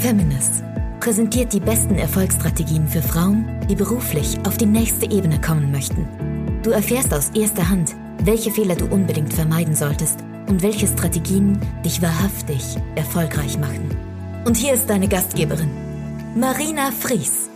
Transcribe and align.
Feminist 0.00 0.64
präsentiert 0.98 1.52
die 1.52 1.60
besten 1.60 1.96
Erfolgsstrategien 1.96 2.88
für 2.88 3.02
Frauen, 3.02 3.46
die 3.68 3.74
beruflich 3.74 4.38
auf 4.46 4.56
die 4.56 4.64
nächste 4.64 5.04
Ebene 5.10 5.38
kommen 5.38 5.70
möchten. 5.70 6.08
Du 6.62 6.70
erfährst 6.70 7.12
aus 7.12 7.28
erster 7.34 7.68
Hand, 7.68 7.94
welche 8.24 8.50
Fehler 8.50 8.76
du 8.76 8.86
unbedingt 8.86 9.34
vermeiden 9.34 9.74
solltest 9.74 10.20
und 10.48 10.62
welche 10.62 10.86
Strategien 10.86 11.60
dich 11.84 12.00
wahrhaftig 12.00 12.78
erfolgreich 12.94 13.58
machen. 13.58 13.94
Und 14.46 14.56
hier 14.56 14.72
ist 14.72 14.88
deine 14.88 15.06
Gastgeberin, 15.06 15.70
Marina 16.34 16.92
Fries. 16.92 17.50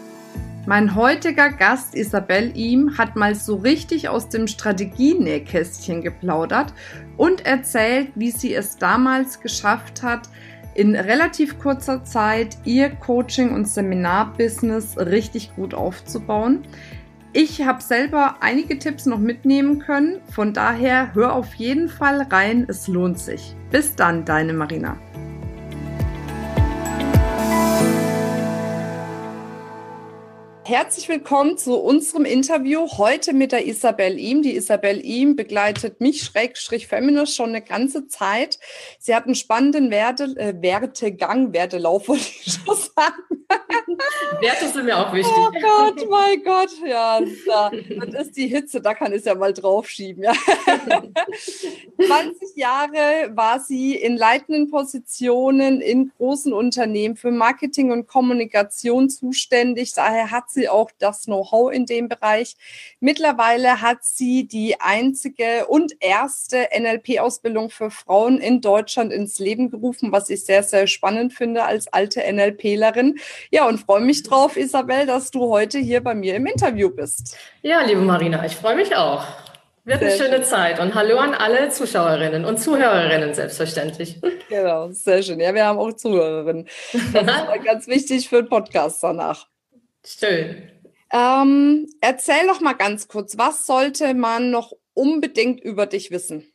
Mein 0.66 0.94
heutiger 0.94 1.50
Gast 1.50 1.94
Isabel 1.94 2.54
Ihm 2.54 2.98
hat 2.98 3.16
mal 3.16 3.34
so 3.34 3.56
richtig 3.56 4.10
aus 4.10 4.28
dem 4.28 4.48
Strategienähkästchen 4.48 6.02
geplaudert 6.02 6.74
und 7.16 7.46
erzählt, 7.46 8.08
wie 8.14 8.30
sie 8.30 8.54
es 8.54 8.76
damals 8.76 9.40
geschafft 9.40 10.02
hat, 10.02 10.28
in 10.74 10.96
relativ 10.96 11.58
kurzer 11.58 12.04
Zeit 12.04 12.58
ihr 12.64 12.90
Coaching- 12.90 13.52
und 13.54 13.68
Seminarbusiness 13.68 14.98
richtig 14.98 15.54
gut 15.56 15.74
aufzubauen. 15.74 16.62
Ich 17.32 17.62
habe 17.62 17.82
selber 17.82 18.36
einige 18.40 18.78
Tipps 18.78 19.06
noch 19.06 19.18
mitnehmen 19.18 19.80
können, 19.80 20.20
von 20.30 20.52
daher 20.52 21.14
hör 21.14 21.34
auf 21.34 21.54
jeden 21.54 21.88
Fall 21.88 22.22
rein, 22.22 22.64
es 22.68 22.86
lohnt 22.86 23.18
sich. 23.18 23.56
Bis 23.70 23.96
dann, 23.96 24.24
deine 24.24 24.52
Marina. 24.52 24.96
Herzlich 30.66 31.10
willkommen 31.10 31.58
zu 31.58 31.76
unserem 31.76 32.24
Interview 32.24 32.88
heute 32.96 33.34
mit 33.34 33.52
der 33.52 33.66
Isabel 33.66 34.18
Ihm. 34.18 34.40
Die 34.40 34.56
Isabel 34.56 35.04
Ihm 35.04 35.36
begleitet 35.36 36.00
mich, 36.00 36.22
Schrägstrich 36.22 36.86
Feminist, 36.86 37.36
schon 37.36 37.50
eine 37.50 37.60
ganze 37.60 38.08
Zeit. 38.08 38.58
Sie 38.98 39.14
hat 39.14 39.26
einen 39.26 39.34
spannenden 39.34 39.90
Werte, 39.90 40.24
äh, 40.38 40.54
Wertegang, 40.62 41.52
Wertelauf, 41.52 42.08
wollte 42.08 42.24
ich 42.24 42.54
schon 42.54 42.76
sagen. 42.76 43.44
Werte 44.40 44.68
sind 44.68 44.86
mir 44.86 44.96
auch 44.96 45.12
wichtig. 45.12 45.34
Oh 45.36 45.50
Gott, 45.50 46.08
mein 46.08 46.42
Gott, 46.42 46.70
ja, 46.86 47.20
da, 47.46 47.70
das 48.10 48.28
ist 48.28 48.36
die 48.36 48.46
Hitze, 48.46 48.80
da 48.80 48.94
kann 48.94 49.12
ich 49.12 49.18
es 49.18 49.24
ja 49.26 49.34
mal 49.34 49.52
draufschieben. 49.52 50.24
Ja. 50.24 50.32
20 52.06 52.56
Jahre 52.56 53.32
war 53.34 53.60
sie 53.60 53.94
in 53.96 54.16
leitenden 54.16 54.70
Positionen 54.70 55.82
in 55.82 56.10
großen 56.16 56.54
Unternehmen 56.54 57.16
für 57.16 57.30
Marketing 57.30 57.92
und 57.92 58.06
Kommunikation 58.06 59.10
zuständig. 59.10 59.92
Daher 59.94 60.30
hat 60.30 60.50
sie 60.54 60.68
auch 60.68 60.90
das 60.98 61.24
Know-how 61.24 61.72
in 61.72 61.86
dem 61.86 62.08
Bereich. 62.08 62.56
Mittlerweile 63.00 63.82
hat 63.82 63.98
sie 64.02 64.48
die 64.48 64.80
einzige 64.80 65.66
und 65.66 65.92
erste 66.00 66.68
NLP-Ausbildung 66.78 67.70
für 67.70 67.90
Frauen 67.90 68.38
in 68.38 68.60
Deutschland 68.60 69.12
ins 69.12 69.38
Leben 69.38 69.70
gerufen, 69.70 70.12
was 70.12 70.30
ich 70.30 70.44
sehr, 70.44 70.62
sehr 70.62 70.86
spannend 70.86 71.34
finde 71.34 71.64
als 71.64 71.88
alte 71.92 72.20
NLPlerin. 72.20 73.18
Ja, 73.50 73.68
und 73.68 73.78
freue 73.78 74.00
mich 74.00 74.22
drauf, 74.22 74.56
Isabel, 74.56 75.06
dass 75.06 75.30
du 75.30 75.50
heute 75.50 75.78
hier 75.78 76.02
bei 76.02 76.14
mir 76.14 76.34
im 76.36 76.46
Interview 76.46 76.90
bist. 76.90 77.36
Ja, 77.62 77.82
liebe 77.82 78.00
Marina, 78.00 78.44
ich 78.44 78.56
freue 78.56 78.76
mich 78.76 78.94
auch. 78.96 79.26
Wird 79.86 79.98
sehr 79.98 80.08
eine 80.08 80.16
schöne 80.16 80.36
schön. 80.36 80.44
Zeit 80.44 80.80
und 80.80 80.94
hallo 80.94 81.18
an 81.18 81.34
alle 81.34 81.68
Zuschauerinnen 81.68 82.46
und 82.46 82.58
Zuhörerinnen 82.58 83.34
selbstverständlich. 83.34 84.18
Genau, 84.48 84.90
sehr 84.90 85.22
schön. 85.22 85.40
Ja, 85.40 85.52
wir 85.52 85.66
haben 85.66 85.78
auch 85.78 85.92
Zuhörerinnen. 85.92 86.66
Das 87.12 87.22
ist 87.22 87.64
ganz 87.64 87.86
wichtig 87.86 88.28
für 88.28 88.42
den 88.42 88.48
Podcast 88.48 89.02
danach. 89.02 89.46
Schön. 90.06 90.70
Ähm, 91.12 91.86
erzähl 92.00 92.46
doch 92.46 92.60
mal 92.60 92.74
ganz 92.74 93.08
kurz, 93.08 93.38
was 93.38 93.66
sollte 93.66 94.14
man 94.14 94.50
noch 94.50 94.72
unbedingt 94.94 95.60
über 95.62 95.86
dich 95.86 96.10
wissen? 96.10 96.53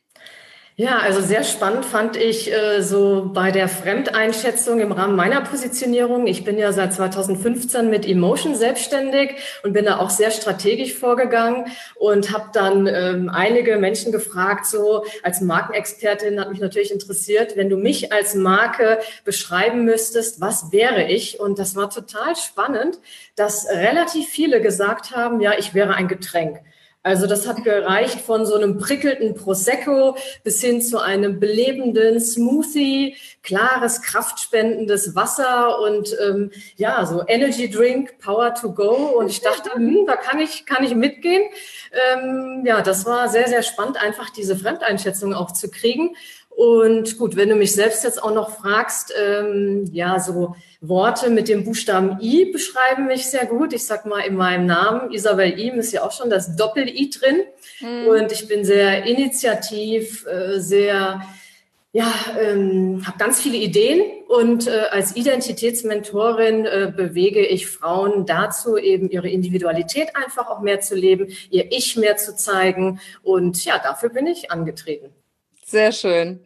Ja, 0.80 1.00
also 1.00 1.20
sehr 1.20 1.44
spannend 1.44 1.84
fand 1.84 2.16
ich 2.16 2.50
äh, 2.50 2.80
so 2.80 3.30
bei 3.34 3.50
der 3.50 3.68
Fremdeinschätzung 3.68 4.80
im 4.80 4.92
Rahmen 4.92 5.14
meiner 5.14 5.42
Positionierung. 5.42 6.26
Ich 6.26 6.42
bin 6.42 6.56
ja 6.56 6.72
seit 6.72 6.94
2015 6.94 7.90
mit 7.90 8.08
Emotion 8.08 8.54
selbstständig 8.54 9.36
und 9.62 9.74
bin 9.74 9.84
da 9.84 9.98
auch 9.98 10.08
sehr 10.08 10.30
strategisch 10.30 10.94
vorgegangen 10.94 11.66
und 11.96 12.32
habe 12.32 12.48
dann 12.54 12.86
ähm, 12.86 13.28
einige 13.28 13.76
Menschen 13.76 14.10
gefragt, 14.10 14.64
so 14.64 15.04
als 15.22 15.42
Markenexpertin 15.42 16.40
hat 16.40 16.48
mich 16.48 16.60
natürlich 16.60 16.92
interessiert, 16.92 17.58
wenn 17.58 17.68
du 17.68 17.76
mich 17.76 18.10
als 18.10 18.34
Marke 18.34 19.00
beschreiben 19.26 19.84
müsstest, 19.84 20.40
was 20.40 20.72
wäre 20.72 21.10
ich? 21.10 21.40
Und 21.40 21.58
das 21.58 21.76
war 21.76 21.90
total 21.90 22.36
spannend, 22.36 22.98
dass 23.36 23.68
relativ 23.68 24.30
viele 24.30 24.62
gesagt 24.62 25.14
haben, 25.14 25.42
ja, 25.42 25.52
ich 25.58 25.74
wäre 25.74 25.92
ein 25.92 26.08
Getränk. 26.08 26.62
Also 27.02 27.26
das 27.26 27.48
hat 27.48 27.64
gereicht 27.64 28.20
von 28.20 28.44
so 28.44 28.54
einem 28.54 28.76
prickelnden 28.76 29.34
Prosecco 29.34 30.16
bis 30.44 30.60
hin 30.60 30.82
zu 30.82 30.98
einem 30.98 31.40
belebenden 31.40 32.20
Smoothie, 32.20 33.16
klares, 33.42 34.02
kraftspendendes 34.02 35.14
Wasser 35.14 35.80
und 35.80 36.14
ähm, 36.22 36.50
ja, 36.76 37.06
so 37.06 37.24
Energy 37.26 37.70
Drink, 37.70 38.18
Power 38.18 38.54
to 38.54 38.74
Go. 38.74 39.18
Und 39.18 39.30
ich 39.30 39.40
dachte, 39.40 39.72
hm, 39.72 40.04
da 40.06 40.16
kann 40.16 40.40
ich, 40.40 40.66
kann 40.66 40.84
ich 40.84 40.94
mitgehen. 40.94 41.48
Ähm, 42.12 42.64
ja, 42.66 42.82
das 42.82 43.06
war 43.06 43.30
sehr, 43.30 43.48
sehr 43.48 43.62
spannend, 43.62 43.96
einfach 43.96 44.28
diese 44.28 44.54
Fremdeinschätzung 44.54 45.32
auch 45.32 45.52
zu 45.52 45.70
kriegen. 45.70 46.14
Und 46.60 47.16
gut, 47.16 47.36
wenn 47.36 47.48
du 47.48 47.54
mich 47.54 47.72
selbst 47.72 48.04
jetzt 48.04 48.22
auch 48.22 48.34
noch 48.34 48.50
fragst, 48.50 49.14
ähm, 49.18 49.88
ja, 49.94 50.20
so 50.20 50.56
Worte 50.82 51.30
mit 51.30 51.48
dem 51.48 51.64
Buchstaben 51.64 52.18
I 52.20 52.52
beschreiben 52.52 53.06
mich 53.06 53.24
sehr 53.24 53.46
gut. 53.46 53.72
Ich 53.72 53.86
sag 53.86 54.04
mal 54.04 54.20
in 54.20 54.36
meinem 54.36 54.66
Namen, 54.66 55.10
Isabel 55.10 55.58
Im 55.58 55.78
ist 55.78 55.90
ja 55.90 56.02
auch 56.02 56.12
schon 56.12 56.28
das 56.28 56.56
Doppel-I 56.56 57.08
drin. 57.08 57.44
Mhm. 57.80 58.08
Und 58.08 58.32
ich 58.32 58.46
bin 58.46 58.66
sehr 58.66 59.04
initiativ, 59.06 60.26
äh, 60.26 60.60
sehr, 60.60 61.22
ja, 61.92 62.12
ähm, 62.38 63.06
habe 63.06 63.16
ganz 63.16 63.40
viele 63.40 63.56
Ideen 63.56 64.02
und 64.28 64.66
äh, 64.66 64.82
als 64.90 65.16
Identitätsmentorin 65.16 66.66
äh, 66.66 66.92
bewege 66.94 67.40
ich 67.40 67.68
Frauen 67.68 68.26
dazu, 68.26 68.76
eben 68.76 69.08
ihre 69.08 69.30
Individualität 69.30 70.14
einfach 70.14 70.50
auch 70.50 70.60
mehr 70.60 70.80
zu 70.80 70.94
leben, 70.94 71.28
ihr 71.48 71.72
Ich 71.72 71.96
mehr 71.96 72.18
zu 72.18 72.36
zeigen. 72.36 73.00
Und 73.22 73.64
ja, 73.64 73.78
dafür 73.78 74.10
bin 74.10 74.26
ich 74.26 74.50
angetreten. 74.50 75.08
Sehr 75.70 75.92
schön. 75.92 76.44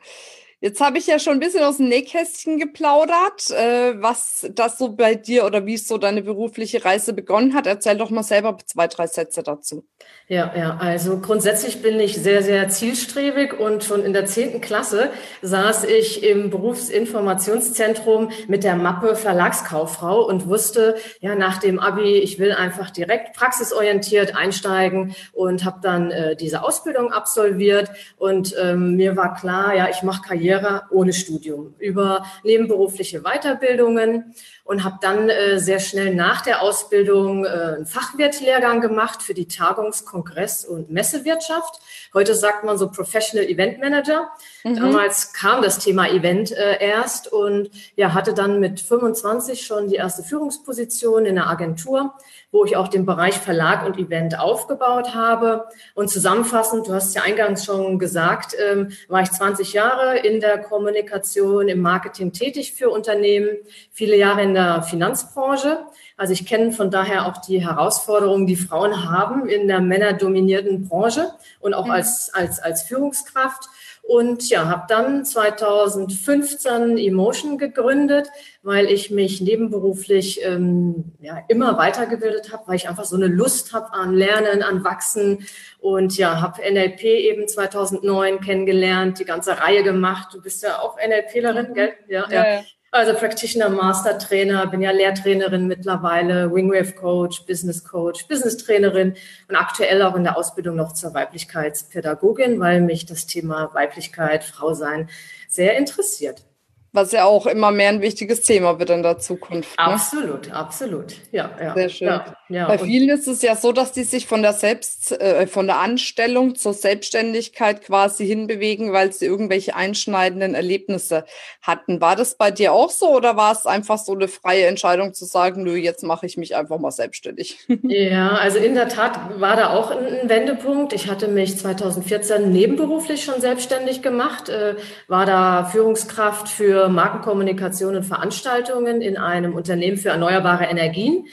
Jetzt 0.65 0.81
habe 0.81 0.97
ich 0.97 1.07
ja 1.07 1.19
schon 1.19 1.35
ein 1.35 1.41
bisschen 1.41 1.63
aus 1.63 1.77
dem 1.77 1.91
Nähkästchen 1.91 2.59
geplaudert, 2.59 3.51
äh, 3.51 4.01
was 4.01 4.49
das 4.51 4.79
so 4.79 4.97
bei 4.97 5.15
dir 5.15 5.45
oder 5.45 5.67
wie 5.67 5.75
es 5.75 5.87
so 5.87 5.99
deine 5.99 6.23
berufliche 6.23 6.87
Reise 6.87 7.13
begonnen 7.13 7.53
hat. 7.53 7.67
Erzähl 7.67 7.99
doch 7.99 8.09
mal 8.09 8.23
selber 8.23 8.57
zwei, 8.65 8.87
drei 8.87 9.07
Sätze 9.07 9.43
dazu. 9.43 9.85
Ja, 10.27 10.55
ja, 10.57 10.79
also 10.81 11.21
grundsätzlich 11.21 11.83
bin 11.83 12.01
ich 12.01 12.17
sehr, 12.17 12.43
sehr 12.43 12.67
zielstrebig 12.71 13.61
und 13.61 13.85
schon 13.85 14.07
in 14.07 14.15
der 14.15 14.25
zehnten 14.25 14.63
Klasse 14.63 15.11
saß 15.43 15.85
ich 15.85 16.23
im 16.25 16.49
Berufsinformationszentrum 16.49 18.31
mit 18.49 18.65
der 18.65 18.77
Mappe 18.77 19.17
Verlagskauffrau 19.17 20.27
und 20.27 20.49
wusste, 20.49 20.97
ja, 21.21 21.35
nach 21.35 21.59
dem 21.59 21.79
Abi, 21.79 22.21
ich 22.21 22.39
will 22.39 22.53
einfach 22.53 22.89
direkt 22.89 23.37
praxisorientiert 23.37 24.35
einsteigen 24.35 25.15
und 25.35 25.67
habe 25.67 25.81
dann 25.83 26.11
äh, 26.11 26.37
diese 26.37 26.63
Ausbildung 26.63 27.13
absolviert 27.13 27.91
und 28.17 28.55
ähm, 28.59 28.97
mir 28.97 29.19
war 29.19 29.35
klar, 29.35 29.77
ja, 29.77 29.91
ich 29.91 30.03
mache 30.03 30.23
Karriere 30.23 30.54
Karriere 30.55 30.83
ohne 30.91 31.13
Studium, 31.13 31.75
über 31.79 32.25
nebenberufliche 32.43 33.23
Weiterbildungen 33.23 34.35
und 34.65 34.85
habe 34.85 34.99
dann 35.01 35.29
äh, 35.29 35.59
sehr 35.59 35.79
schnell 35.79 36.15
nach 36.15 36.43
der 36.43 36.63
Ausbildung 36.63 37.45
äh, 37.45 37.49
einen 37.49 37.87
Fachwirtlehrgang 37.87 38.81
gemacht 38.81 39.23
für 39.23 39.35
die 39.35 39.47
Tagungs-, 39.47 40.05
Kongress- 40.05 40.65
und 40.65 40.91
Messewirtschaft. 40.91 41.81
Heute 42.15 42.35
sagt 42.35 42.65
man 42.65 42.79
so 42.79 42.91
Professional 42.91 43.47
Event 43.47 43.81
Manager. 43.81 44.29
Mhm. 44.65 44.77
Damals 44.77 45.33
kam 45.33 45.63
das 45.63 45.79
Thema 45.79 46.09
Event 46.09 46.53
äh, 46.53 46.79
erst 46.81 47.33
und 47.33 47.71
ja, 47.97 48.15
hatte 48.15 48.35
dann 48.35 48.61
mit 48.61 48.81
25 48.81 49.67
schon 49.67 49.89
die 49.89 49.97
erste 49.97 50.23
Führungsposition 50.23 51.27
in 51.27 51.35
der 51.35 51.49
Agentur 51.49 52.15
wo 52.55 52.65
ich 52.65 52.77
auch 52.77 52.87
den 52.87 53.05
Bereich 53.05 53.35
Verlag 53.35 53.85
und 53.85 53.99
Event 53.99 54.39
aufgebaut 54.39 55.13
habe. 55.13 55.65
Und 55.95 56.09
zusammenfassend, 56.09 56.87
du 56.87 56.95
hast 56.95 57.13
ja 57.17 57.23
eingangs 57.23 57.65
schon 57.65 57.99
gesagt, 57.99 58.55
ähm, 58.57 58.93
war 59.09 59.23
ich 59.23 59.33
20 59.33 59.73
Jahre 59.73 60.19
in 60.19 60.39
der 60.39 60.59
Kommunikation, 60.59 61.69
im 61.69 61.81
Marketing 61.81 62.33
tätig 62.33 62.75
für 62.75 62.91
Unternehmen, 62.91 63.49
viele 63.91 64.17
Jahre 64.17 64.43
in 64.43 64.55
der 64.55 64.85
Finanzbranche. 64.85 65.81
Also 66.17 66.33
ich 66.33 66.47
kenne 66.47 66.71
von 66.71 66.93
daher 66.93 67.27
auch 67.27 67.39
die 67.39 67.61
Herausforderungen, 67.61 68.47
die 68.47 68.55
Frauen 68.55 69.11
haben 69.11 69.49
in 69.49 69.67
der 69.67 69.81
männerdominierten 69.81 70.89
Branche 70.89 71.33
und 71.59 71.75
auch 71.75 71.87
mhm. 71.87 71.91
als, 71.91 72.33
als, 72.35 72.61
als 72.61 72.83
Führungskraft. 72.83 73.69
Und 74.07 74.51
ja, 74.51 74.69
habe 74.69 74.85
dann 74.87 75.25
2015 75.25 76.99
Emotion 76.99 77.57
gegründet, 77.57 78.29
weil 78.63 78.87
ich 78.87 79.11
mich 79.11 79.41
nebenberuflich 79.41 80.45
ähm, 80.45 81.13
ja, 81.21 81.43
immer 81.49 81.79
weitergebildet 81.79 82.53
habe, 82.53 82.65
weil 82.67 82.77
ich 82.77 82.89
einfach 82.89 83.07
so 83.07 83.17
eine 83.17 83.29
Lust 83.29 83.73
habe 83.73 83.95
an 83.95 84.13
Lernen, 84.13 84.63
an 84.63 84.85
Wachsen. 84.85 85.47
Und 85.81 86.19
ja, 86.19 86.43
habe 86.43 86.61
NLP 86.71 87.03
eben 87.03 87.49
2009 87.49 88.41
kennengelernt, 88.41 89.19
die 89.21 89.25
ganze 89.25 89.59
Reihe 89.59 89.83
gemacht. 89.83 90.35
Du 90.35 90.43
bist 90.43 90.63
ja 90.63 90.81
auch 90.81 90.99
NLPlerin, 90.99 91.71
mhm. 91.71 91.75
gell? 91.75 91.93
Ja, 92.07 92.27
ja. 92.31 92.47
ja. 92.57 92.63
Also 92.95 93.13
Practitioner, 93.13 93.71
Master 93.71 94.17
Trainer, 94.21 94.69
bin 94.69 94.81
ja 94.81 94.93
Lehrtrainerin 94.93 95.67
mittlerweile, 95.67 96.55
Wingwave 96.55 96.93
Coach, 96.93 97.45
Business 97.45 97.83
Coach, 97.83 98.29
Business 98.29 98.57
Trainerin 98.57 99.15
und 99.49 99.57
aktuell 99.57 100.01
auch 100.03 100.15
in 100.15 100.23
der 100.23 100.39
Ausbildung 100.39 100.77
noch 100.77 100.93
zur 100.93 101.13
Weiblichkeitspädagogin, 101.13 102.61
weil 102.61 102.81
mich 102.83 103.05
das 103.05 103.27
Thema 103.27 103.75
Weiblichkeit, 103.75 104.45
Frau 104.45 104.75
sein 104.75 105.11
sehr 105.49 105.77
interessiert. 105.77 106.45
Was 106.93 107.11
ja 107.11 107.25
auch 107.25 107.47
immer 107.47 107.73
mehr 107.73 107.89
ein 107.89 108.01
wichtiges 108.01 108.43
Thema 108.43 108.79
wird 108.79 108.91
in 108.91 109.03
der 109.03 109.19
Zukunft. 109.19 109.77
Ne? 109.77 109.85
Absolut, 109.85 110.53
absolut. 110.53 111.17
Ja, 111.33 111.51
ja. 111.61 111.75
Sehr 111.75 111.89
schön. 111.89 112.07
Ja, 112.07 112.37
ja. 112.49 112.67
Bei 112.67 112.79
vielen 112.79 113.09
ist 113.09 113.27
es 113.27 113.41
ja 113.41 113.57
so, 113.57 113.73
dass 113.73 113.93
die 113.93 114.05
sich 114.05 114.27
von 114.27 114.43
der 114.43 114.53
Selbst, 114.53 115.13
äh, 115.13 115.47
von 115.47 115.67
der 115.67 115.79
Anstellung 115.79 116.55
zur 116.57 116.75
Selbstständigkeit 116.75 117.83
quasi 117.83 118.27
hinbewegen, 118.27 118.93
weil 118.93 119.13
sie 119.13 119.25
irgendwelche 119.25 119.75
einschneidenden 119.75 120.55
Erlebnisse 120.55 121.25
hatten. 121.63 122.03
War 122.03 122.17
das 122.17 122.37
bei 122.37 122.51
dir 122.51 122.73
auch 122.73 122.91
so 122.91 123.15
oder 123.17 123.37
war 123.37 123.53
es 123.53 123.65
einfach 123.65 123.99
so 123.99 124.13
eine 124.13 124.29
freie 124.29 124.67
Entscheidung 124.67 125.15
zu 125.15 125.25
sagen, 125.25 125.63
nö, 125.63 125.75
jetzt 125.75 126.03
mache 126.03 126.27
ich 126.27 126.37
mich 126.37 126.55
einfach 126.55 126.79
mal 126.79 126.91
selbstständig? 126.91 127.59
Ja, 127.87 128.33
also 128.33 128.59
in 128.59 128.75
der 128.75 128.89
Tat 128.89 129.41
war 129.41 129.57
da 129.57 129.71
auch 129.71 129.91
ein 129.91 130.29
Wendepunkt. 130.29 130.93
Ich 130.93 131.09
hatte 131.09 131.29
mich 131.29 131.59
2014 131.59 132.51
nebenberuflich 132.51 133.23
schon 133.25 133.41
selbstständig 133.41 134.03
gemacht, 134.03 134.49
äh, 134.49 134.75
war 135.07 135.27
da 135.27 135.65
Führungskraft 135.67 136.49
für 136.49 136.89
Markenkommunikation 136.89 137.97
und 137.97 138.05
Veranstaltungen 138.05 139.01
in 139.01 139.17
einem 139.17 139.55
Unternehmen 139.55 139.97
für 139.97 140.09
erneuerbare 140.09 140.65
Energien 140.65 141.27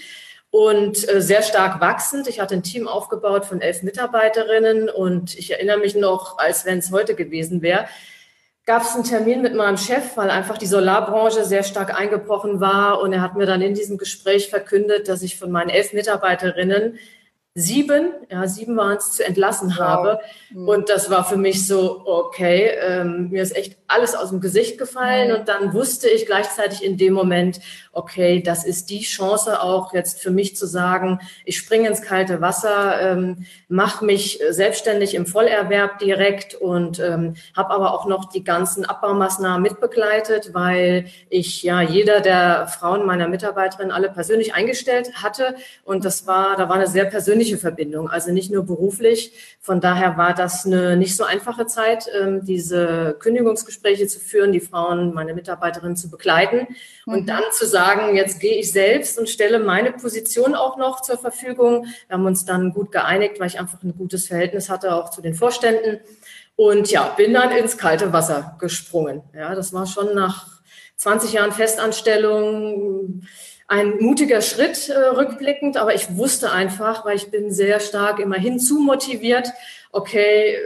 und 0.51 1.07
äh, 1.09 1.21
sehr 1.21 1.41
stark 1.41 1.79
wachsend. 1.79 2.27
Ich 2.27 2.39
hatte 2.39 2.55
ein 2.55 2.63
Team 2.63 2.87
aufgebaut 2.87 3.45
von 3.45 3.61
elf 3.61 3.83
Mitarbeiterinnen 3.83 4.89
und 4.89 5.35
ich 5.37 5.51
erinnere 5.51 5.79
mich 5.79 5.95
noch, 5.95 6.37
als 6.37 6.65
wenn 6.65 6.79
es 6.79 6.91
heute 6.91 7.15
gewesen 7.15 7.61
wäre, 7.61 7.87
gab 8.65 8.83
es 8.83 8.93
einen 8.93 9.05
Termin 9.05 9.41
mit 9.41 9.55
meinem 9.55 9.77
Chef, 9.77 10.15
weil 10.17 10.29
einfach 10.29 10.57
die 10.57 10.67
Solarbranche 10.67 11.45
sehr 11.45 11.63
stark 11.63 11.97
eingebrochen 11.97 12.59
war 12.59 13.01
und 13.01 13.13
er 13.13 13.21
hat 13.21 13.35
mir 13.35 13.45
dann 13.45 13.61
in 13.61 13.73
diesem 13.73 13.97
Gespräch 13.97 14.49
verkündet, 14.49 15.07
dass 15.07 15.23
ich 15.23 15.39
von 15.39 15.51
meinen 15.51 15.69
elf 15.69 15.93
Mitarbeiterinnen 15.93 16.99
sieben, 17.53 18.13
ja, 18.29 18.47
sieben 18.47 18.77
waren 18.77 18.97
es, 18.97 19.11
zu 19.11 19.25
entlassen 19.25 19.69
wow. 19.71 19.79
habe. 19.79 20.19
Mhm. 20.51 20.67
Und 20.69 20.89
das 20.89 21.09
war 21.09 21.25
für 21.25 21.35
mich 21.35 21.67
so, 21.67 22.01
okay, 22.05 22.71
ähm, 22.79 23.29
mir 23.29 23.43
ist 23.43 23.55
echt 23.55 23.77
alles 23.87 24.15
aus 24.15 24.29
dem 24.29 24.39
Gesicht 24.39 24.77
gefallen. 24.77 25.29
Mhm. 25.29 25.35
Und 25.35 25.49
dann 25.49 25.73
wusste 25.73 26.07
ich 26.07 26.25
gleichzeitig 26.25 26.83
in 26.83 26.97
dem 26.97 27.13
Moment, 27.13 27.59
okay, 27.91 28.41
das 28.41 28.63
ist 28.63 28.89
die 28.89 29.01
Chance 29.01 29.61
auch 29.61 29.93
jetzt 29.93 30.21
für 30.21 30.31
mich 30.31 30.55
zu 30.55 30.65
sagen, 30.65 31.19
ich 31.43 31.57
springe 31.57 31.89
ins 31.89 32.01
kalte 32.01 32.39
Wasser, 32.39 33.01
ähm, 33.01 33.45
mache 33.67 34.05
mich 34.05 34.39
selbstständig 34.49 35.13
im 35.13 35.25
Vollerwerb 35.25 35.99
direkt 35.99 36.55
und 36.55 36.99
ähm, 36.99 37.35
habe 37.53 37.71
aber 37.71 37.93
auch 37.93 38.05
noch 38.05 38.29
die 38.29 38.45
ganzen 38.45 38.85
Abbaumaßnahmen 38.85 39.61
mitbegleitet, 39.61 40.53
weil 40.53 41.07
ich 41.29 41.63
ja 41.63 41.81
jeder 41.81 42.21
der 42.21 42.67
Frauen 42.67 43.05
meiner 43.05 43.27
Mitarbeiterin 43.27 43.91
alle 43.91 44.09
persönlich 44.09 44.55
eingestellt 44.55 45.21
hatte. 45.21 45.55
Und 45.83 46.05
das 46.05 46.27
war, 46.27 46.55
da 46.55 46.69
war 46.69 46.77
eine 46.77 46.87
sehr 46.87 47.05
persönliche 47.05 47.40
persönliche 47.41 47.57
Verbindung, 47.57 48.09
also 48.09 48.31
nicht 48.31 48.51
nur 48.51 48.65
beruflich. 48.65 49.33
Von 49.59 49.81
daher 49.81 50.17
war 50.17 50.33
das 50.33 50.65
eine 50.65 50.95
nicht 50.95 51.15
so 51.15 51.23
einfache 51.23 51.65
Zeit, 51.65 52.05
ähm, 52.19 52.45
diese 52.45 53.15
Kündigungsgespräche 53.19 54.07
zu 54.07 54.19
führen, 54.19 54.51
die 54.51 54.59
Frauen, 54.59 55.13
meine 55.13 55.33
Mitarbeiterinnen 55.33 55.95
zu 55.95 56.09
begleiten 56.09 56.67
und 57.05 57.21
mhm. 57.21 57.25
dann 57.25 57.43
zu 57.51 57.65
sagen, 57.65 58.15
jetzt 58.15 58.39
gehe 58.39 58.59
ich 58.59 58.71
selbst 58.71 59.17
und 59.17 59.29
stelle 59.29 59.59
meine 59.59 59.91
Position 59.91 60.55
auch 60.55 60.77
noch 60.77 61.01
zur 61.01 61.17
Verfügung. 61.17 61.85
Wir 62.07 62.17
haben 62.17 62.25
uns 62.25 62.45
dann 62.45 62.73
gut 62.73 62.91
geeinigt, 62.91 63.39
weil 63.39 63.47
ich 63.47 63.59
einfach 63.59 63.81
ein 63.83 63.95
gutes 63.97 64.27
Verhältnis 64.27 64.69
hatte, 64.69 64.93
auch 64.93 65.09
zu 65.09 65.21
den 65.21 65.33
Vorständen. 65.33 65.99
Und 66.55 66.91
ja, 66.91 67.07
bin 67.17 67.33
dann 67.33 67.51
ins 67.51 67.77
kalte 67.77 68.13
Wasser 68.13 68.55
gesprungen. 68.59 69.23
Ja, 69.33 69.55
das 69.55 69.73
war 69.73 69.87
schon 69.87 70.13
nach 70.13 70.61
20 70.97 71.33
Jahren 71.33 71.51
Festanstellung 71.51 73.23
ein 73.71 73.99
mutiger 74.01 74.41
Schritt 74.41 74.89
äh, 74.89 74.97
rückblickend, 74.97 75.77
aber 75.77 75.95
ich 75.95 76.17
wusste 76.17 76.51
einfach, 76.51 77.05
weil 77.05 77.15
ich 77.15 77.31
bin 77.31 77.51
sehr 77.51 77.79
stark 77.79 78.19
immer 78.19 78.35
hinzu 78.35 78.81
motiviert, 78.81 79.49
okay, 79.93 80.55
äh, 80.55 80.59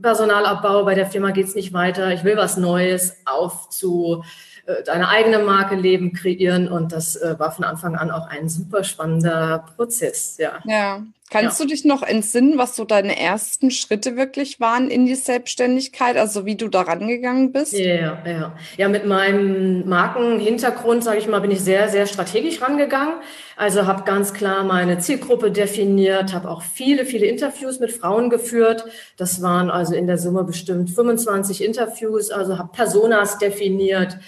Personalabbau, 0.00 0.84
bei 0.84 0.94
der 0.94 1.04
Firma 1.04 1.30
geht's 1.30 1.54
nicht 1.54 1.74
weiter, 1.74 2.10
ich 2.14 2.24
will 2.24 2.38
was 2.38 2.56
Neues, 2.56 3.18
auf 3.26 3.68
zu 3.68 4.24
äh, 4.64 4.82
deine 4.82 5.10
eigene 5.10 5.40
Marke 5.40 5.74
leben, 5.76 6.14
kreieren. 6.14 6.68
Und 6.68 6.92
das 6.92 7.16
äh, 7.16 7.38
war 7.38 7.52
von 7.52 7.66
Anfang 7.66 7.96
an 7.96 8.10
auch 8.10 8.26
ein 8.28 8.48
super 8.48 8.82
spannender 8.82 9.66
Prozess. 9.76 10.38
Ja. 10.38 10.60
ja. 10.64 11.02
Kannst 11.30 11.60
ja. 11.60 11.64
du 11.64 11.70
dich 11.70 11.84
noch 11.84 12.02
entsinnen, 12.02 12.58
was 12.58 12.74
so 12.74 12.84
deine 12.84 13.16
ersten 13.16 13.70
Schritte 13.70 14.16
wirklich 14.16 14.58
waren 14.58 14.90
in 14.90 15.06
die 15.06 15.14
Selbstständigkeit, 15.14 16.16
also 16.16 16.44
wie 16.44 16.56
du 16.56 16.66
da 16.66 16.80
rangegangen 16.82 17.52
bist? 17.52 17.72
Ja, 17.72 18.18
ja. 18.26 18.56
Ja, 18.76 18.88
mit 18.88 19.06
meinem 19.06 19.88
Markenhintergrund, 19.88 21.04
sage 21.04 21.18
ich 21.18 21.28
mal, 21.28 21.40
bin 21.40 21.52
ich 21.52 21.60
sehr, 21.60 21.88
sehr 21.88 22.06
strategisch 22.06 22.60
rangegangen. 22.60 23.14
Also 23.56 23.86
habe 23.86 24.02
ganz 24.02 24.34
klar 24.34 24.64
meine 24.64 24.98
Zielgruppe 24.98 25.52
definiert, 25.52 26.34
habe 26.34 26.50
auch 26.50 26.62
viele, 26.62 27.04
viele 27.04 27.26
Interviews 27.26 27.78
mit 27.78 27.92
Frauen 27.92 28.28
geführt. 28.28 28.84
Das 29.16 29.40
waren 29.40 29.70
also 29.70 29.94
in 29.94 30.08
der 30.08 30.18
Summe 30.18 30.42
bestimmt 30.42 30.90
25 30.90 31.62
Interviews, 31.62 32.30
also 32.30 32.58
habe 32.58 32.70
Personas 32.72 33.38
definiert 33.38 34.18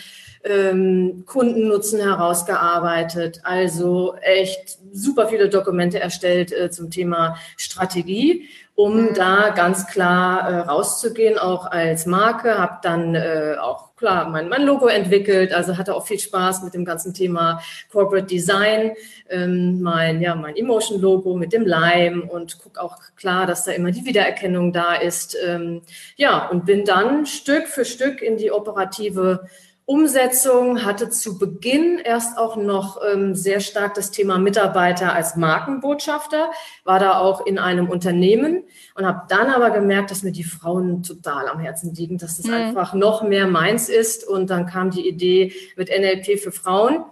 ähm, 0.44 1.25
Kundennutzen 1.27 2.00
herausgearbeitet, 2.00 3.41
also 3.44 4.17
echt 4.21 4.79
super 4.93 5.29
viele 5.29 5.49
Dokumente 5.49 6.00
erstellt 6.00 6.53
äh, 6.53 6.71
zum 6.71 6.91
Thema 6.91 7.37
Strategie, 7.56 8.49
um 8.75 9.05
mhm. 9.05 9.15
da 9.15 9.50
ganz 9.50 9.87
klar 9.87 10.49
äh, 10.49 10.59
rauszugehen, 10.61 11.39
auch 11.39 11.67
als 11.67 12.06
Marke. 12.06 12.59
Habe 12.59 12.79
dann 12.83 13.15
äh, 13.15 13.56
auch 13.61 13.94
klar 13.94 14.29
mein, 14.29 14.49
mein 14.49 14.62
Logo 14.62 14.89
entwickelt, 14.89 15.53
also 15.53 15.79
hatte 15.79 15.94
auch 15.94 16.06
viel 16.06 16.19
Spaß 16.19 16.65
mit 16.65 16.75
dem 16.75 16.85
ganzen 16.85 17.15
Thema 17.15 17.62
Corporate 17.93 18.27
Design, 18.27 18.93
ähm, 19.31 19.81
mein 19.81 20.21
ja 20.21 20.35
mein 20.35 20.56
Emotion 20.56 21.00
Logo 21.00 21.37
mit 21.37 21.53
dem 21.53 21.65
Lime 21.65 22.23
und 22.23 22.59
guck 22.59 22.79
auch 22.79 22.99
klar, 23.15 23.47
dass 23.47 23.65
da 23.65 23.73
immer 23.73 23.93
die 23.93 24.05
Wiedererkennung 24.05 24.73
da 24.73 24.94
ist. 24.94 25.37
Ähm, 25.47 25.83
ja 26.17 26.49
und 26.49 26.67
bin 26.67 26.85
dann 26.85 27.27
Stück 27.27 27.69
für 27.69 27.85
Stück 27.85 28.21
in 28.23 28.37
die 28.37 28.50
operative 28.50 29.47
Umsetzung 29.84 30.84
hatte 30.84 31.11
zu 31.11 31.38
Beginn 31.38 31.99
erst 31.99 32.38
auch 32.38 32.56
noch 32.56 33.00
ähm, 33.05 33.34
sehr 33.34 33.61
stark 33.61 33.94
das 33.94 34.12
Thema 34.12 34.38
Mitarbeiter 34.38 35.12
als 35.12 35.34
Markenbotschafter, 35.34 36.50
war 36.84 37.00
da 37.00 37.19
auch 37.19 37.44
in 37.44 37.58
einem 37.58 37.90
Unternehmen 37.90 38.62
und 38.94 39.05
habe 39.05 39.23
dann 39.29 39.50
aber 39.50 39.70
gemerkt, 39.70 40.12
dass 40.12 40.23
mir 40.23 40.31
die 40.31 40.44
Frauen 40.44 41.02
total 41.02 41.49
am 41.49 41.58
Herzen 41.58 41.94
liegen, 41.94 42.17
dass 42.17 42.37
das 42.37 42.46
mhm. 42.46 42.55
einfach 42.55 42.94
noch 42.94 43.23
mehr 43.23 43.49
meins 43.49 43.88
ist. 43.88 44.26
Und 44.26 44.50
dann 44.50 44.67
kam 44.67 44.90
die 44.90 45.06
Idee 45.08 45.52
mit 45.76 45.88
NLP 45.88 46.38
für 46.38 46.52
Frauen. 46.52 47.05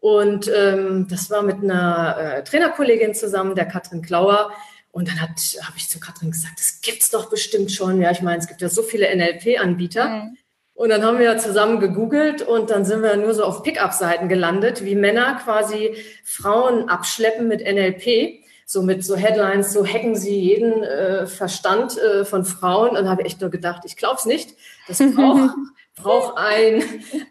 Und 0.00 0.50
ähm, 0.54 1.06
das 1.08 1.30
war 1.30 1.42
mit 1.42 1.62
einer 1.62 2.16
äh, 2.18 2.44
Trainerkollegin 2.44 3.14
zusammen, 3.14 3.54
der 3.54 3.66
Katrin 3.66 4.02
Klauer. 4.02 4.52
Und 4.92 5.08
dann 5.08 5.20
habe 5.20 5.32
ich 5.76 5.88
zu 5.88 5.98
Katrin 5.98 6.30
gesagt, 6.30 6.58
das 6.58 6.80
gibt's 6.82 7.10
doch 7.10 7.30
bestimmt 7.30 7.72
schon. 7.72 8.00
Ja, 8.00 8.10
ich 8.10 8.20
meine, 8.20 8.38
es 8.38 8.46
gibt 8.46 8.60
ja 8.60 8.68
so 8.68 8.82
viele 8.82 9.14
NLP-Anbieter. 9.14 10.08
Mhm. 10.08 10.36
Und 10.74 10.88
dann 10.88 11.04
haben 11.04 11.18
wir 11.18 11.26
ja 11.26 11.38
zusammen 11.38 11.80
gegoogelt 11.80 12.42
und 12.42 12.70
dann 12.70 12.84
sind 12.84 13.02
wir 13.02 13.16
nur 13.16 13.34
so 13.34 13.44
auf 13.44 13.62
Pickup-Seiten 13.62 14.28
gelandet, 14.28 14.84
wie 14.84 14.94
Männer 14.94 15.38
quasi 15.42 15.94
Frauen 16.24 16.88
abschleppen 16.88 17.46
mit 17.46 17.60
NLP. 17.60 18.42
So 18.64 18.82
mit 18.82 19.04
so 19.04 19.16
Headlines, 19.16 19.72
so 19.72 19.86
hacken 19.86 20.16
sie 20.16 20.38
jeden 20.38 20.82
äh, 20.82 21.26
Verstand 21.26 21.98
äh, 21.98 22.24
von 22.24 22.44
Frauen. 22.44 22.96
Und 22.96 23.08
habe 23.08 23.22
ich 23.22 23.26
echt 23.26 23.40
nur 23.40 23.50
gedacht, 23.50 23.82
ich 23.84 23.96
glaube 23.96 24.16
es 24.16 24.24
nicht. 24.24 24.54
Das 24.88 24.98
braucht 24.98 25.50
braucht 25.94 26.38
ein, 26.38 26.82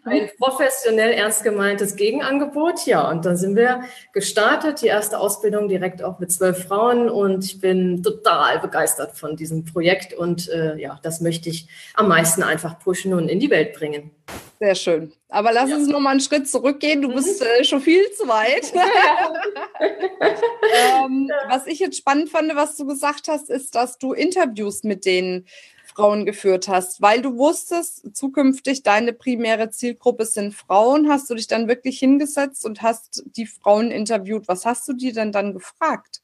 ein 0.04 0.30
professionell 0.38 1.12
ernst 1.12 1.42
gemeintes 1.42 1.96
Gegenangebot. 1.96 2.86
Ja, 2.86 3.10
und 3.10 3.24
dann 3.24 3.36
sind 3.36 3.56
wir 3.56 3.82
gestartet, 4.12 4.82
die 4.82 4.86
erste 4.86 5.18
Ausbildung 5.18 5.68
direkt 5.68 6.02
auch 6.02 6.20
mit 6.20 6.30
zwölf 6.30 6.66
Frauen 6.66 7.10
und 7.10 7.44
ich 7.44 7.60
bin 7.60 8.02
total 8.02 8.60
begeistert 8.60 9.16
von 9.16 9.36
diesem 9.36 9.64
Projekt 9.64 10.14
und 10.14 10.48
äh, 10.48 10.76
ja, 10.76 11.00
das 11.02 11.20
möchte 11.20 11.48
ich 11.48 11.66
am 11.94 12.08
meisten 12.08 12.42
einfach 12.42 12.78
pushen 12.78 13.14
und 13.14 13.28
in 13.28 13.40
die 13.40 13.50
Welt 13.50 13.72
bringen. 13.72 14.10
Sehr 14.60 14.76
schön. 14.76 15.12
Aber 15.28 15.52
lass 15.52 15.70
ja. 15.70 15.76
uns 15.76 15.88
noch 15.88 15.98
mal 15.98 16.10
einen 16.10 16.20
Schritt 16.20 16.48
zurückgehen. 16.48 17.02
Du 17.02 17.08
mhm. 17.08 17.14
bist 17.14 17.42
äh, 17.42 17.64
schon 17.64 17.80
viel 17.80 18.08
zu 18.12 18.28
weit. 18.28 18.72
ähm, 21.04 21.28
was 21.48 21.66
ich 21.66 21.80
jetzt 21.80 21.98
spannend 21.98 22.30
fand, 22.30 22.54
was 22.54 22.76
du 22.76 22.86
gesagt 22.86 23.26
hast, 23.26 23.50
ist, 23.50 23.74
dass 23.74 23.98
du 23.98 24.12
Interviews 24.12 24.84
mit 24.84 25.04
den 25.04 25.46
Frauen 25.94 26.24
geführt 26.26 26.68
hast, 26.68 27.00
weil 27.02 27.22
du 27.22 27.36
wusstest, 27.36 28.16
zukünftig 28.16 28.82
deine 28.82 29.12
primäre 29.12 29.70
Zielgruppe 29.70 30.24
sind 30.26 30.54
Frauen, 30.54 31.08
hast 31.08 31.28
du 31.30 31.34
dich 31.34 31.46
dann 31.48 31.68
wirklich 31.68 31.98
hingesetzt 31.98 32.64
und 32.66 32.82
hast 32.82 33.22
die 33.36 33.46
Frauen 33.46 33.90
interviewt. 33.90 34.48
Was 34.48 34.64
hast 34.66 34.88
du 34.88 34.94
dir 34.94 35.12
denn 35.12 35.32
dann 35.32 35.52
gefragt? 35.54 36.22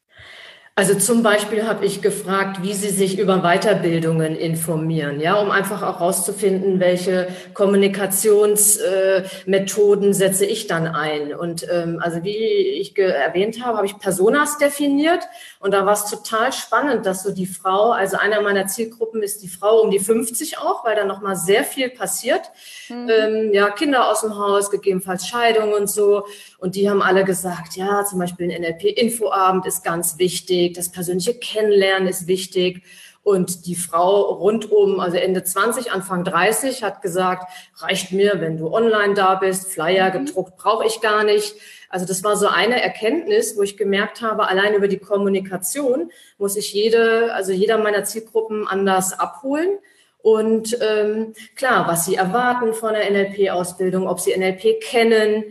Also 0.78 0.94
zum 0.94 1.22
Beispiel 1.24 1.66
habe 1.66 1.84
ich 1.84 2.00
gefragt, 2.02 2.62
wie 2.62 2.72
Sie 2.72 2.90
sich 2.90 3.18
über 3.18 3.38
Weiterbildungen 3.38 4.36
informieren, 4.36 5.18
ja, 5.18 5.34
um 5.34 5.50
einfach 5.50 5.82
auch 5.82 5.98
herauszufinden, 5.98 6.78
welche 6.78 7.26
Kommunikationsmethoden 7.52 10.10
äh, 10.10 10.14
setze 10.14 10.46
ich 10.46 10.68
dann 10.68 10.86
ein. 10.86 11.34
Und 11.34 11.66
ähm, 11.68 11.98
also 12.00 12.22
wie 12.22 12.36
ich 12.36 12.96
erwähnt 12.96 13.64
habe, 13.64 13.76
habe 13.76 13.86
ich 13.86 13.98
Personas 13.98 14.58
definiert 14.58 15.24
und 15.58 15.74
da 15.74 15.84
war 15.84 15.94
es 15.94 16.04
total 16.04 16.52
spannend, 16.52 17.04
dass 17.04 17.24
so 17.24 17.32
die 17.32 17.46
Frau, 17.46 17.90
also 17.90 18.16
einer 18.16 18.40
meiner 18.42 18.68
Zielgruppen 18.68 19.24
ist 19.24 19.42
die 19.42 19.48
Frau 19.48 19.80
um 19.80 19.90
die 19.90 19.98
50 19.98 20.58
auch, 20.58 20.84
weil 20.84 20.94
da 20.94 21.04
noch 21.04 21.20
mal 21.20 21.34
sehr 21.34 21.64
viel 21.64 21.90
passiert. 21.90 22.42
Mhm. 22.88 23.10
Ähm, 23.10 23.52
ja, 23.52 23.68
Kinder 23.70 24.08
aus 24.08 24.20
dem 24.20 24.38
Haus, 24.38 24.70
gegebenenfalls 24.70 25.26
Scheidung 25.26 25.72
und 25.72 25.90
so. 25.90 26.26
Und 26.58 26.76
die 26.76 26.88
haben 26.88 27.02
alle 27.02 27.24
gesagt, 27.24 27.74
ja, 27.74 28.04
zum 28.04 28.20
Beispiel 28.20 28.50
ein 28.50 28.62
NLP-Infoabend 28.62 29.66
ist 29.66 29.82
ganz 29.82 30.18
wichtig, 30.18 30.67
das 30.76 30.90
persönliche 30.90 31.34
Kennenlernen 31.34 32.08
ist 32.08 32.26
wichtig. 32.26 32.82
Und 33.22 33.66
die 33.66 33.74
Frau 33.74 34.22
rund 34.22 34.70
um, 34.70 35.00
also 35.00 35.18
Ende 35.18 35.44
20, 35.44 35.92
Anfang 35.92 36.24
30, 36.24 36.82
hat 36.82 37.02
gesagt, 37.02 37.52
reicht 37.76 38.12
mir, 38.12 38.40
wenn 38.40 38.56
du 38.56 38.72
online 38.72 39.14
da 39.14 39.34
bist, 39.34 39.70
Flyer 39.70 40.08
mhm. 40.08 40.26
gedruckt 40.26 40.56
brauche 40.56 40.86
ich 40.86 41.00
gar 41.00 41.24
nicht. 41.24 41.54
Also 41.90 42.06
das 42.06 42.24
war 42.24 42.36
so 42.36 42.48
eine 42.48 42.80
Erkenntnis, 42.80 43.56
wo 43.56 43.62
ich 43.62 43.76
gemerkt 43.76 44.22
habe, 44.22 44.48
allein 44.48 44.74
über 44.74 44.88
die 44.88 44.98
Kommunikation 44.98 46.10
muss 46.38 46.56
ich 46.56 46.72
jede, 46.72 47.32
also 47.34 47.52
jeder 47.52 47.78
meiner 47.78 48.04
Zielgruppen 48.04 48.66
anders 48.66 49.18
abholen. 49.18 49.78
Und 50.20 50.78
ähm, 50.80 51.34
klar, 51.54 51.86
was 51.86 52.04
sie 52.04 52.16
erwarten 52.16 52.74
von 52.74 52.92
der 52.92 53.10
NLP-Ausbildung, 53.10 54.08
ob 54.08 54.20
sie 54.20 54.36
NLP 54.36 54.80
kennen, 54.80 55.44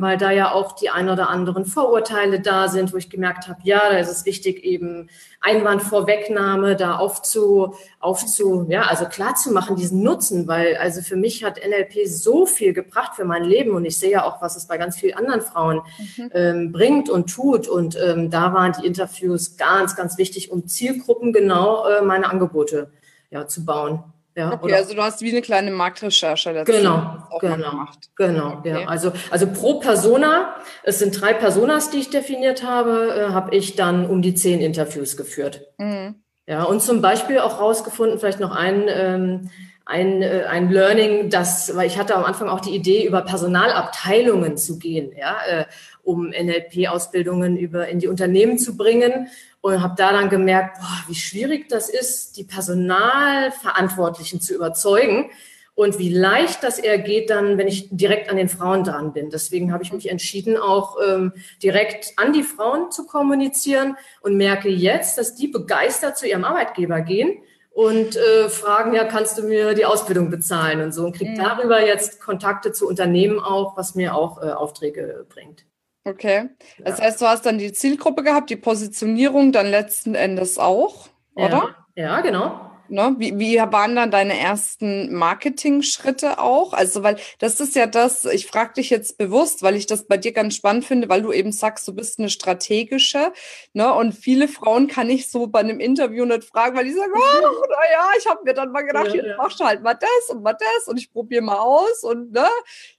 weil 0.00 0.18
da 0.18 0.30
ja 0.30 0.52
auch 0.52 0.72
die 0.72 0.90
ein 0.90 1.08
oder 1.08 1.30
anderen 1.30 1.64
Vorurteile 1.64 2.40
da 2.40 2.68
sind, 2.68 2.92
wo 2.92 2.96
ich 2.96 3.10
gemerkt 3.10 3.46
habe, 3.46 3.60
ja, 3.62 3.80
da 3.90 3.98
ist 3.98 4.10
es 4.10 4.24
wichtig, 4.24 4.64
eben 4.64 5.08
Einwandvorwegnahme 5.40 6.74
da 6.74 6.96
aufzu, 6.96 7.74
aufzu, 8.00 8.66
ja, 8.68 8.82
also 8.82 9.04
klar 9.04 9.36
zu 9.36 9.52
machen, 9.52 9.76
diesen 9.76 10.02
Nutzen, 10.02 10.48
weil 10.48 10.76
also 10.76 11.00
für 11.00 11.16
mich 11.16 11.44
hat 11.44 11.60
NLP 11.64 12.06
so 12.06 12.44
viel 12.44 12.72
gebracht 12.72 13.14
für 13.14 13.24
mein 13.24 13.44
Leben 13.44 13.70
und 13.70 13.84
ich 13.84 13.98
sehe 13.98 14.10
ja 14.10 14.24
auch, 14.24 14.42
was 14.42 14.56
es 14.56 14.66
bei 14.66 14.78
ganz 14.78 14.96
vielen 14.96 15.16
anderen 15.16 15.42
Frauen 15.42 15.82
mhm. 16.16 16.30
ähm, 16.34 16.72
bringt 16.72 17.08
und 17.08 17.30
tut 17.32 17.68
und 17.68 17.96
ähm, 18.02 18.30
da 18.30 18.52
waren 18.52 18.72
die 18.80 18.86
Interviews 18.86 19.56
ganz, 19.56 19.94
ganz 19.94 20.18
wichtig, 20.18 20.50
um 20.50 20.66
Zielgruppen 20.66 21.32
genau 21.32 21.86
äh, 21.86 22.02
meine 22.02 22.28
Angebote 22.28 22.90
ja, 23.30 23.46
zu 23.46 23.64
bauen. 23.64 24.02
Ja, 24.38 24.52
okay, 24.52 24.72
also 24.72 24.94
du 24.94 25.02
hast 25.02 25.20
wie 25.20 25.32
eine 25.32 25.42
kleine 25.42 25.72
Marktrecherche 25.72 26.54
dazu 26.54 26.70
genau, 26.70 27.26
genau, 27.40 27.70
gemacht. 27.70 28.08
Genau, 28.14 28.58
okay. 28.58 28.82
ja. 28.82 28.86
Also, 28.86 29.10
also 29.30 29.48
pro 29.48 29.80
Persona, 29.80 30.54
es 30.84 31.00
sind 31.00 31.20
drei 31.20 31.34
Personas, 31.34 31.90
die 31.90 31.98
ich 31.98 32.10
definiert 32.10 32.62
habe, 32.62 33.28
äh, 33.30 33.32
habe 33.32 33.56
ich 33.56 33.74
dann 33.74 34.06
um 34.06 34.22
die 34.22 34.36
zehn 34.36 34.60
Interviews 34.60 35.16
geführt. 35.16 35.62
Mhm. 35.78 36.22
Ja, 36.46 36.62
und 36.62 36.80
zum 36.82 37.02
Beispiel 37.02 37.40
auch 37.40 37.60
rausgefunden, 37.60 38.20
vielleicht 38.20 38.38
noch 38.38 38.54
ein, 38.54 38.84
ähm, 38.86 39.50
ein, 39.84 40.22
äh, 40.22 40.44
ein 40.48 40.70
Learning, 40.70 41.30
das, 41.30 41.74
weil 41.74 41.88
ich 41.88 41.98
hatte 41.98 42.14
am 42.14 42.24
Anfang 42.24 42.48
auch 42.48 42.60
die 42.60 42.76
Idee, 42.76 43.04
über 43.04 43.22
Personalabteilungen 43.22 44.56
zu 44.56 44.78
gehen, 44.78 45.10
ja, 45.18 45.36
äh, 45.48 45.64
um 46.04 46.30
NLP-Ausbildungen 46.30 47.56
über 47.56 47.88
in 47.88 47.98
die 47.98 48.06
Unternehmen 48.06 48.56
zu 48.56 48.76
bringen 48.76 49.26
und 49.60 49.82
habe 49.82 49.94
da 49.96 50.12
dann 50.12 50.28
gemerkt, 50.28 50.78
boah, 50.78 51.04
wie 51.08 51.14
schwierig 51.14 51.68
das 51.68 51.88
ist, 51.88 52.36
die 52.36 52.44
Personalverantwortlichen 52.44 54.40
zu 54.40 54.54
überzeugen 54.54 55.30
und 55.78 55.98
wie 56.00 56.12
leicht 56.12 56.64
das 56.64 56.78
eher 56.80 56.98
geht 56.98 57.30
dann, 57.30 57.56
wenn 57.56 57.68
ich 57.68 57.88
direkt 57.90 58.30
an 58.30 58.36
den 58.36 58.48
Frauen 58.48 58.82
dran 58.82 59.12
bin. 59.12 59.30
Deswegen 59.30 59.72
habe 59.72 59.84
ich 59.84 59.92
mich 59.92 60.10
entschieden, 60.10 60.56
auch 60.56 60.96
ähm, 61.06 61.32
direkt 61.62 62.14
an 62.16 62.32
die 62.32 62.42
Frauen 62.42 62.90
zu 62.90 63.06
kommunizieren 63.06 63.96
und 64.20 64.36
merke 64.36 64.68
jetzt, 64.68 65.18
dass 65.18 65.36
die 65.36 65.46
begeistert 65.46 66.18
zu 66.18 66.26
ihrem 66.26 66.44
Arbeitgeber 66.44 67.00
gehen 67.00 67.38
und 67.70 68.16
äh, 68.16 68.48
fragen, 68.48 68.92
ja, 68.92 69.04
kannst 69.04 69.38
du 69.38 69.44
mir 69.44 69.74
die 69.74 69.84
Ausbildung 69.84 70.30
bezahlen 70.30 70.80
und 70.80 70.92
so 70.92 71.04
und 71.04 71.14
kriege 71.14 71.34
ja. 71.36 71.44
darüber 71.44 71.86
jetzt 71.86 72.20
Kontakte 72.20 72.72
zu 72.72 72.88
Unternehmen 72.88 73.38
auch, 73.38 73.76
was 73.76 73.94
mir 73.94 74.16
auch 74.16 74.42
äh, 74.42 74.50
Aufträge 74.50 75.26
bringt. 75.28 75.64
Okay. 76.08 76.48
Das 76.78 76.98
ja. 76.98 77.04
heißt, 77.04 77.20
du 77.20 77.26
hast 77.26 77.44
dann 77.44 77.58
die 77.58 77.72
Zielgruppe 77.72 78.22
gehabt, 78.22 78.48
die 78.48 78.56
Positionierung 78.56 79.52
dann 79.52 79.66
letzten 79.66 80.14
Endes 80.14 80.58
auch, 80.58 81.08
oder? 81.34 81.74
Ja, 81.94 82.04
ja 82.04 82.20
genau. 82.22 82.68
Ne? 82.90 83.14
Wie, 83.18 83.38
wie 83.38 83.58
waren 83.58 83.96
dann 83.96 84.10
deine 84.10 84.38
ersten 84.38 85.12
Marketing-Schritte 85.12 86.38
auch? 86.38 86.72
Also, 86.72 87.02
weil 87.02 87.16
das 87.38 87.60
ist 87.60 87.76
ja 87.76 87.86
das, 87.86 88.24
ich 88.24 88.46
frage 88.46 88.74
dich 88.74 88.88
jetzt 88.88 89.18
bewusst, 89.18 89.62
weil 89.62 89.76
ich 89.76 89.84
das 89.84 90.06
bei 90.06 90.16
dir 90.16 90.32
ganz 90.32 90.54
spannend 90.54 90.86
finde, 90.86 91.10
weil 91.10 91.20
du 91.20 91.30
eben 91.30 91.52
sagst, 91.52 91.86
du 91.86 91.94
bist 91.94 92.18
eine 92.18 92.30
strategische, 92.30 93.32
ne? 93.74 93.92
Und 93.92 94.12
viele 94.14 94.48
Frauen 94.48 94.88
kann 94.88 95.10
ich 95.10 95.30
so 95.30 95.48
bei 95.48 95.60
einem 95.60 95.80
Interview 95.80 96.24
nicht 96.24 96.44
fragen, 96.44 96.76
weil 96.76 96.86
die 96.86 96.94
sagen, 96.94 97.12
oh, 97.14 97.66
naja, 97.68 98.08
ich 98.18 98.26
habe 98.26 98.40
mir 98.44 98.54
dann 98.54 98.72
mal 98.72 98.82
gedacht, 98.82 99.08
ja, 99.08 99.16
jetzt 99.16 99.26
ja. 99.26 99.36
machst 99.36 99.60
du 99.60 99.64
halt 99.64 99.82
mal 99.82 99.94
das 99.94 100.30
und 100.30 100.42
mal 100.42 100.54
das 100.54 100.88
und 100.88 100.98
ich 100.98 101.12
probiere 101.12 101.42
mal 101.42 101.58
aus 101.58 102.02
und 102.04 102.32
ne, 102.32 102.48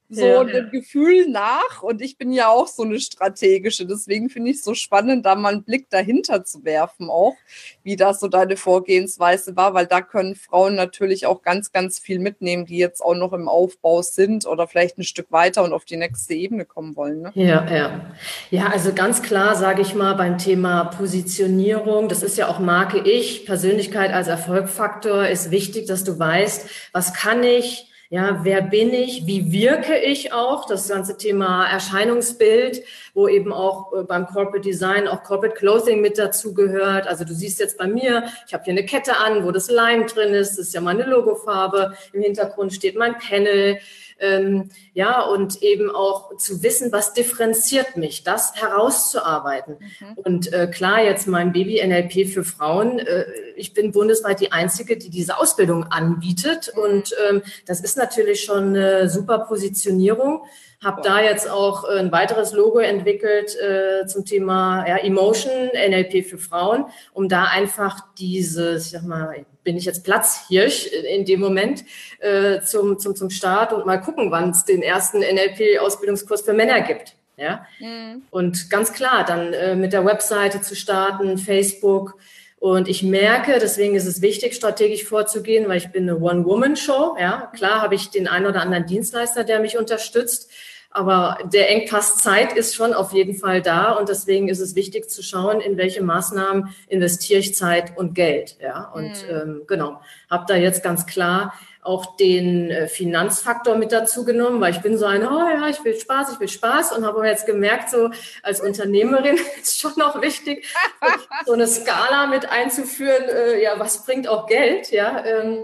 so 0.09 0.25
ja, 0.25 0.43
dem. 0.43 0.71
Gefühl 0.71 1.29
nach. 1.29 1.83
Und 1.83 2.01
ich 2.01 2.17
bin 2.17 2.31
ja 2.33 2.49
auch 2.49 2.67
so 2.67 2.83
eine 2.83 2.99
strategische. 2.99 3.85
Deswegen 3.85 4.29
finde 4.29 4.51
ich 4.51 4.57
es 4.57 4.63
so 4.63 4.73
spannend, 4.73 5.25
da 5.25 5.35
mal 5.35 5.53
einen 5.53 5.63
Blick 5.63 5.89
dahinter 5.89 6.43
zu 6.43 6.65
werfen, 6.65 7.09
auch 7.09 7.35
wie 7.83 7.95
das 7.95 8.19
so 8.19 8.27
deine 8.27 8.57
Vorgehensweise 8.57 9.55
war, 9.55 9.73
weil 9.73 9.85
da 9.85 10.01
können 10.01 10.35
Frauen 10.35 10.75
natürlich 10.75 11.25
auch 11.25 11.41
ganz, 11.41 11.71
ganz 11.71 11.99
viel 11.99 12.19
mitnehmen, 12.19 12.65
die 12.65 12.77
jetzt 12.77 13.01
auch 13.01 13.15
noch 13.15 13.33
im 13.33 13.47
Aufbau 13.47 14.01
sind 14.01 14.45
oder 14.45 14.67
vielleicht 14.67 14.97
ein 14.97 15.03
Stück 15.03 15.31
weiter 15.31 15.63
und 15.63 15.73
auf 15.73 15.85
die 15.85 15.97
nächste 15.97 16.33
Ebene 16.33 16.65
kommen 16.65 16.95
wollen. 16.95 17.21
Ne? 17.21 17.31
Ja, 17.35 17.67
ja. 17.71 18.11
Ja, 18.49 18.67
also 18.67 18.93
ganz 18.93 19.21
klar, 19.21 19.55
sage 19.55 19.81
ich 19.81 19.93
mal, 19.93 20.15
beim 20.15 20.37
Thema 20.37 20.85
Positionierung, 20.85 22.09
das 22.09 22.23
ist 22.23 22.37
ja 22.37 22.47
auch 22.47 22.59
Marke 22.59 22.99
ich, 22.99 23.45
Persönlichkeit 23.45 24.11
als 24.11 24.27
Erfolgfaktor, 24.27 25.27
ist 25.27 25.51
wichtig, 25.51 25.85
dass 25.85 26.03
du 26.03 26.17
weißt, 26.17 26.69
was 26.93 27.13
kann 27.13 27.43
ich, 27.43 27.88
ja, 28.09 28.43
wer 28.43 28.61
bin 28.63 28.91
ich? 28.91 29.27
Wie 29.27 29.51
wirke 29.51 29.95
ich 29.97 30.33
auch? 30.33 30.65
Das 30.65 30.87
ganze 30.87 31.17
Thema 31.17 31.67
Erscheinungsbild, 31.67 32.81
wo 33.19 33.27
eben 33.27 33.51
auch 33.51 33.91
äh, 33.91 34.03
beim 34.03 34.25
Corporate 34.27 34.61
Design 34.61 35.05
auch 35.05 35.23
Corporate 35.23 35.55
Clothing 35.55 35.99
mit 35.99 36.17
dazu 36.17 36.53
gehört. 36.53 37.05
Also 37.05 37.25
du 37.25 37.33
siehst 37.33 37.59
jetzt 37.59 37.77
bei 37.77 37.85
mir, 37.85 38.23
ich 38.47 38.53
habe 38.53 38.63
hier 38.63 38.71
eine 38.71 38.85
Kette 38.85 39.17
an, 39.17 39.43
wo 39.43 39.51
das 39.51 39.69
Lime 39.69 40.05
drin 40.05 40.33
ist. 40.33 40.51
Das 40.51 40.67
ist 40.67 40.73
ja 40.73 40.79
meine 40.79 41.03
Logofarbe. 41.03 41.93
Im 42.13 42.21
Hintergrund 42.21 42.73
steht 42.73 42.95
mein 42.95 43.17
Panel. 43.17 43.79
Ähm, 44.21 44.69
ja, 44.93 45.21
und 45.21 45.61
eben 45.63 45.93
auch 45.93 46.35
zu 46.37 46.61
wissen, 46.61 46.91
was 46.91 47.13
differenziert 47.13 47.95
mich, 47.95 48.23
das 48.23 48.55
herauszuarbeiten. 48.55 49.77
Mhm. 49.79 50.13
Und 50.15 50.53
äh, 50.53 50.67
klar, 50.67 51.01
jetzt 51.03 51.27
mein 51.27 51.53
Baby 51.53 51.81
NLP 51.85 52.27
für 52.27 52.43
Frauen, 52.43 52.99
äh, 52.99 53.25
ich 53.55 53.73
bin 53.73 53.91
bundesweit 53.91 54.39
die 54.39 54.51
Einzige, 54.51 54.97
die 54.97 55.09
diese 55.09 55.37
Ausbildung 55.37 55.83
anbietet. 55.85 56.71
Mhm. 56.73 56.81
Und 56.81 57.15
ähm, 57.29 57.41
das 57.65 57.81
ist 57.81 57.97
natürlich 57.97 58.43
schon 58.43 58.75
eine 58.75 59.09
super 59.09 59.39
Positionierung. 59.39 60.43
Habe 60.83 61.01
da 61.01 61.21
jetzt 61.21 61.49
auch 61.49 61.83
ein 61.83 62.11
weiteres 62.11 62.53
Logo 62.53 62.79
entwickelt 62.79 63.53
äh, 63.59 64.05
zum 64.07 64.23
Thema 64.23 64.87
ja, 64.87 64.97
Emotion, 64.97 65.67
NLP 65.73 66.25
für 66.25 66.37
Frauen, 66.37 66.85
um 67.11 67.27
da 67.27 67.45
einfach 67.45 67.99
dieses, 68.17 68.85
ich 68.85 68.91
sag 68.91 69.03
mal, 69.03 69.45
bin 69.63 69.75
ich 69.75 69.83
jetzt 69.83 70.05
Platzhirsch 70.05 70.87
in 70.87 71.25
dem 71.25 71.41
Moment 71.41 71.83
äh, 72.19 72.61
zum, 72.61 72.97
zum, 72.97 73.13
zum 73.15 73.29
Start 73.29 73.73
und 73.73 73.85
mal 73.85 73.97
gucken, 73.97 74.31
wann 74.31 74.51
es 74.51 74.63
den 74.63 74.81
ersten 74.81 75.19
NLP-Ausbildungskurs 75.19 76.43
für 76.43 76.53
Männer 76.53 76.79
gibt. 76.81 77.17
Ja? 77.35 77.65
Mhm. 77.79 78.23
Und 78.29 78.69
ganz 78.69 78.93
klar, 78.93 79.25
dann 79.25 79.53
äh, 79.53 79.75
mit 79.75 79.91
der 79.93 80.05
Webseite 80.05 80.61
zu 80.61 80.75
starten, 80.75 81.37
Facebook. 81.37 82.17
Und 82.59 82.89
ich 82.89 83.03
merke, 83.03 83.57
deswegen 83.59 83.95
ist 83.95 84.05
es 84.05 84.21
wichtig, 84.21 84.53
strategisch 84.53 85.05
vorzugehen, 85.05 85.69
weil 85.69 85.77
ich 85.77 85.91
bin 85.91 86.09
eine 86.09 86.19
One-Woman-Show. 86.19 87.15
Ja, 87.17 87.49
klar 87.55 87.81
habe 87.81 87.95
ich 87.95 88.09
den 88.09 88.27
einen 88.27 88.47
oder 88.47 88.61
anderen 88.61 88.85
Dienstleister, 88.85 89.45
der 89.45 89.59
mich 89.59 89.77
unterstützt. 89.77 90.51
Aber 90.91 91.37
der 91.53 91.69
Engpass 91.69 92.17
Zeit 92.17 92.53
ist 92.53 92.75
schon 92.75 92.93
auf 92.93 93.13
jeden 93.13 93.35
Fall 93.35 93.61
da 93.61 93.91
und 93.91 94.09
deswegen 94.09 94.49
ist 94.49 94.59
es 94.59 94.75
wichtig 94.75 95.09
zu 95.09 95.21
schauen, 95.21 95.61
in 95.61 95.77
welche 95.77 96.01
Maßnahmen 96.01 96.73
investiere 96.87 97.39
ich 97.39 97.55
Zeit 97.55 97.95
und 97.95 98.15
Geld. 98.15 98.57
Ja, 98.59 98.91
und 98.93 99.03
mhm. 99.03 99.29
ähm, 99.29 99.61
genau, 99.67 100.01
habe 100.29 100.45
da 100.47 100.55
jetzt 100.55 100.83
ganz 100.83 101.05
klar 101.05 101.53
auch 101.81 102.17
den 102.17 102.69
äh, 102.69 102.87
Finanzfaktor 102.87 103.75
mit 103.75 103.91
dazu 103.91 104.25
genommen, 104.25 104.59
weil 104.59 104.73
ich 104.73 104.81
bin 104.81 104.97
so 104.97 105.05
ein, 105.05 105.25
oh 105.25 105.47
ja, 105.47 105.67
ich 105.69 105.83
will 105.83 105.97
Spaß, 105.97 106.33
ich 106.33 106.39
will 106.39 106.49
Spaß 106.49 106.91
und 106.93 107.05
habe 107.05 107.19
aber 107.19 107.27
jetzt 107.27 107.45
gemerkt, 107.45 107.89
so 107.89 108.09
als 108.43 108.59
Unternehmerin 108.61 109.37
ist 109.61 109.79
schon 109.79 109.93
noch 109.95 110.21
wichtig, 110.21 110.67
so 111.45 111.53
eine 111.53 111.67
Skala 111.67 112.27
mit 112.27 112.49
einzuführen, 112.49 113.29
äh, 113.29 113.61
ja, 113.63 113.79
was 113.79 114.05
bringt 114.05 114.27
auch 114.27 114.45
Geld, 114.45 114.91
ja, 114.91 115.23
ähm, 115.23 115.63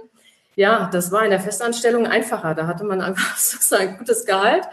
ja, 0.56 0.90
das 0.92 1.12
war 1.12 1.24
in 1.26 1.32
der 1.32 1.42
Festanstellung 1.42 2.08
einfacher. 2.08 2.56
Da 2.56 2.66
hatte 2.66 2.86
man 2.86 3.02
einfach 3.02 3.38
so 3.38 3.76
ein 3.76 3.98
gutes 3.98 4.26
Gehalt 4.26 4.66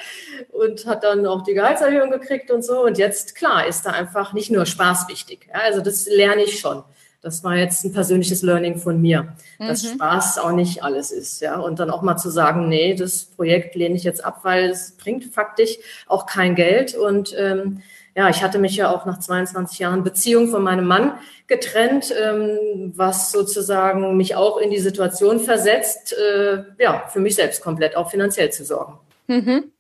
und 0.50 0.86
hat 0.86 1.02
dann 1.02 1.26
auch 1.26 1.42
die 1.42 1.54
Gehaltserhöhung 1.54 2.10
gekriegt 2.10 2.50
und 2.50 2.64
so. 2.64 2.84
Und 2.84 2.98
jetzt, 2.98 3.34
klar, 3.34 3.66
ist 3.66 3.84
da 3.84 3.90
einfach 3.90 4.32
nicht 4.32 4.50
nur 4.50 4.64
Spaß 4.64 5.08
wichtig. 5.08 5.48
Ja, 5.52 5.60
also 5.60 5.80
das 5.80 6.06
lerne 6.06 6.44
ich 6.44 6.60
schon. 6.60 6.84
Das 7.22 7.44
war 7.44 7.56
jetzt 7.56 7.84
ein 7.84 7.92
persönliches 7.92 8.42
Learning 8.42 8.78
von 8.78 9.00
mir, 9.00 9.34
dass 9.58 9.84
mhm. 9.84 9.94
Spaß 9.94 10.38
auch 10.38 10.50
nicht 10.50 10.82
alles 10.82 11.12
ist, 11.12 11.40
ja. 11.40 11.56
Und 11.56 11.78
dann 11.78 11.88
auch 11.88 12.02
mal 12.02 12.16
zu 12.16 12.30
sagen, 12.30 12.68
nee, 12.68 12.94
das 12.94 13.24
Projekt 13.24 13.76
lehne 13.76 13.94
ich 13.94 14.02
jetzt 14.02 14.24
ab, 14.24 14.40
weil 14.42 14.70
es 14.70 14.96
bringt 14.96 15.24
faktisch 15.26 15.78
auch 16.08 16.26
kein 16.26 16.56
Geld. 16.56 16.96
Und 16.96 17.32
ähm, 17.38 17.80
ja, 18.16 18.28
ich 18.28 18.42
hatte 18.42 18.58
mich 18.58 18.74
ja 18.74 18.90
auch 18.90 19.06
nach 19.06 19.20
22 19.20 19.78
Jahren 19.78 20.02
Beziehung 20.02 20.48
von 20.48 20.62
meinem 20.62 20.84
Mann 20.84 21.12
getrennt, 21.46 22.12
ähm, 22.20 22.92
was 22.96 23.30
sozusagen 23.30 24.16
mich 24.16 24.34
auch 24.34 24.58
in 24.58 24.70
die 24.70 24.80
Situation 24.80 25.38
versetzt, 25.38 26.14
äh, 26.14 26.64
ja, 26.78 27.04
für 27.08 27.20
mich 27.20 27.36
selbst 27.36 27.62
komplett 27.62 27.96
auch 27.96 28.10
finanziell 28.10 28.50
zu 28.50 28.64
sorgen. 28.64 28.98
Mhm. 29.28 29.70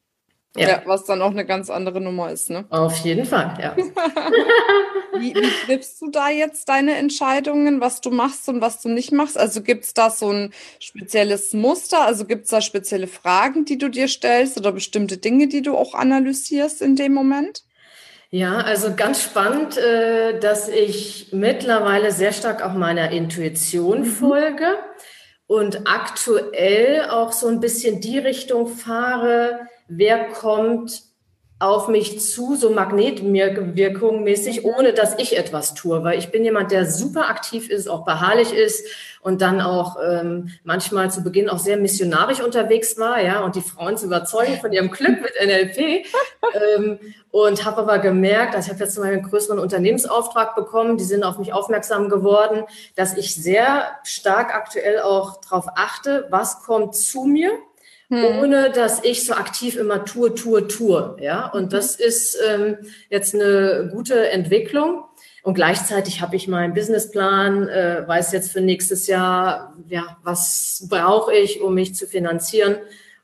Ja. 0.54 0.68
ja. 0.68 0.82
was 0.84 1.04
dann 1.04 1.22
auch 1.22 1.30
eine 1.30 1.46
ganz 1.46 1.70
andere 1.70 2.00
Nummer 2.00 2.30
ist, 2.30 2.50
ne? 2.50 2.66
Auf 2.68 2.96
jeden 2.98 3.24
Fall, 3.24 3.54
ja. 3.60 3.74
wie, 5.18 5.34
wie 5.34 5.66
triffst 5.66 6.02
du 6.02 6.10
da 6.10 6.28
jetzt 6.28 6.68
deine 6.68 6.96
Entscheidungen, 6.96 7.80
was 7.80 8.02
du 8.02 8.10
machst 8.10 8.48
und 8.50 8.60
was 8.60 8.82
du 8.82 8.90
nicht 8.90 9.12
machst? 9.12 9.38
Also 9.38 9.62
gibt 9.62 9.84
es 9.84 9.94
da 9.94 10.10
so 10.10 10.30
ein 10.30 10.52
spezielles 10.78 11.54
Muster? 11.54 12.02
Also 12.02 12.26
gibt 12.26 12.44
es 12.44 12.50
da 12.50 12.60
spezielle 12.60 13.06
Fragen, 13.06 13.64
die 13.64 13.78
du 13.78 13.88
dir 13.88 14.08
stellst 14.08 14.58
oder 14.58 14.72
bestimmte 14.72 15.16
Dinge, 15.16 15.48
die 15.48 15.62
du 15.62 15.76
auch 15.76 15.94
analysierst 15.94 16.82
in 16.82 16.96
dem 16.96 17.14
Moment? 17.14 17.62
Ja, 18.34 18.58
also 18.58 18.94
ganz 18.94 19.22
spannend, 19.22 19.76
äh, 19.76 20.38
dass 20.38 20.68
ich 20.68 21.28
mittlerweile 21.32 22.12
sehr 22.12 22.32
stark 22.32 22.62
auch 22.62 22.72
meiner 22.72 23.10
Intuition 23.10 24.00
mhm. 24.00 24.06
folge 24.06 24.78
und 25.46 25.86
aktuell 25.86 27.10
auch 27.10 27.32
so 27.32 27.48
ein 27.48 27.60
bisschen 27.60 28.00
die 28.00 28.18
Richtung 28.18 28.68
fahre, 28.68 29.68
wer 29.88 30.28
kommt 30.28 31.12
auf 31.62 31.86
mich 31.86 32.20
zu, 32.20 32.56
so 32.56 32.70
Magnetwirkung 32.70 34.24
mäßig, 34.24 34.64
ohne 34.64 34.92
dass 34.94 35.16
ich 35.18 35.38
etwas 35.38 35.74
tue. 35.74 36.02
Weil 36.02 36.18
ich 36.18 36.32
bin 36.32 36.42
jemand, 36.42 36.72
der 36.72 36.90
super 36.90 37.28
aktiv 37.28 37.70
ist, 37.70 37.88
auch 37.88 38.04
beharrlich 38.04 38.52
ist 38.52 38.84
und 39.20 39.40
dann 39.42 39.60
auch 39.60 39.96
ähm, 40.04 40.50
manchmal 40.64 41.12
zu 41.12 41.22
Beginn 41.22 41.48
auch 41.48 41.60
sehr 41.60 41.76
missionarisch 41.76 42.42
unterwegs 42.42 42.98
war, 42.98 43.22
ja, 43.22 43.44
und 43.44 43.54
die 43.54 43.60
Frauen 43.60 43.96
zu 43.96 44.06
überzeugen 44.06 44.58
von 44.60 44.72
ihrem 44.72 44.90
Glück 44.90 45.22
mit 45.22 45.34
NLP. 45.40 46.04
ähm, 46.76 46.98
und 47.30 47.64
habe 47.64 47.82
aber 47.82 48.00
gemerkt, 48.00 48.56
also 48.56 48.66
ich 48.66 48.72
habe 48.74 48.84
jetzt 48.84 48.98
mal 48.98 49.12
einen 49.12 49.22
größeren 49.22 49.60
Unternehmensauftrag 49.60 50.56
bekommen, 50.56 50.96
die 50.96 51.04
sind 51.04 51.22
auf 51.22 51.38
mich 51.38 51.52
aufmerksam 51.52 52.08
geworden, 52.08 52.64
dass 52.96 53.16
ich 53.16 53.36
sehr 53.36 53.86
stark 54.02 54.52
aktuell 54.52 55.00
auch 55.00 55.40
darauf 55.40 55.66
achte, 55.76 56.26
was 56.30 56.62
kommt 56.64 56.96
zu 56.96 57.22
mir 57.22 57.52
hm. 58.12 58.40
ohne 58.40 58.70
dass 58.70 59.02
ich 59.02 59.24
so 59.24 59.32
aktiv 59.32 59.76
immer 59.76 60.04
tue, 60.04 60.34
tue, 60.34 60.68
tue. 60.68 61.16
Ja, 61.18 61.46
und 61.46 61.64
mhm. 61.64 61.68
das 61.70 61.96
ist 61.96 62.38
ähm, 62.46 62.76
jetzt 63.08 63.34
eine 63.34 63.88
gute 63.90 64.28
Entwicklung. 64.28 65.04
Und 65.42 65.54
gleichzeitig 65.54 66.20
habe 66.20 66.36
ich 66.36 66.46
meinen 66.46 66.74
Businessplan, 66.74 67.68
äh, 67.68 68.06
weiß 68.06 68.32
jetzt 68.32 68.52
für 68.52 68.60
nächstes 68.60 69.06
Jahr, 69.06 69.74
ja, 69.88 70.18
was 70.22 70.86
brauche 70.90 71.32
ich, 71.34 71.62
um 71.62 71.74
mich 71.74 71.94
zu 71.94 72.06
finanzieren. 72.06 72.76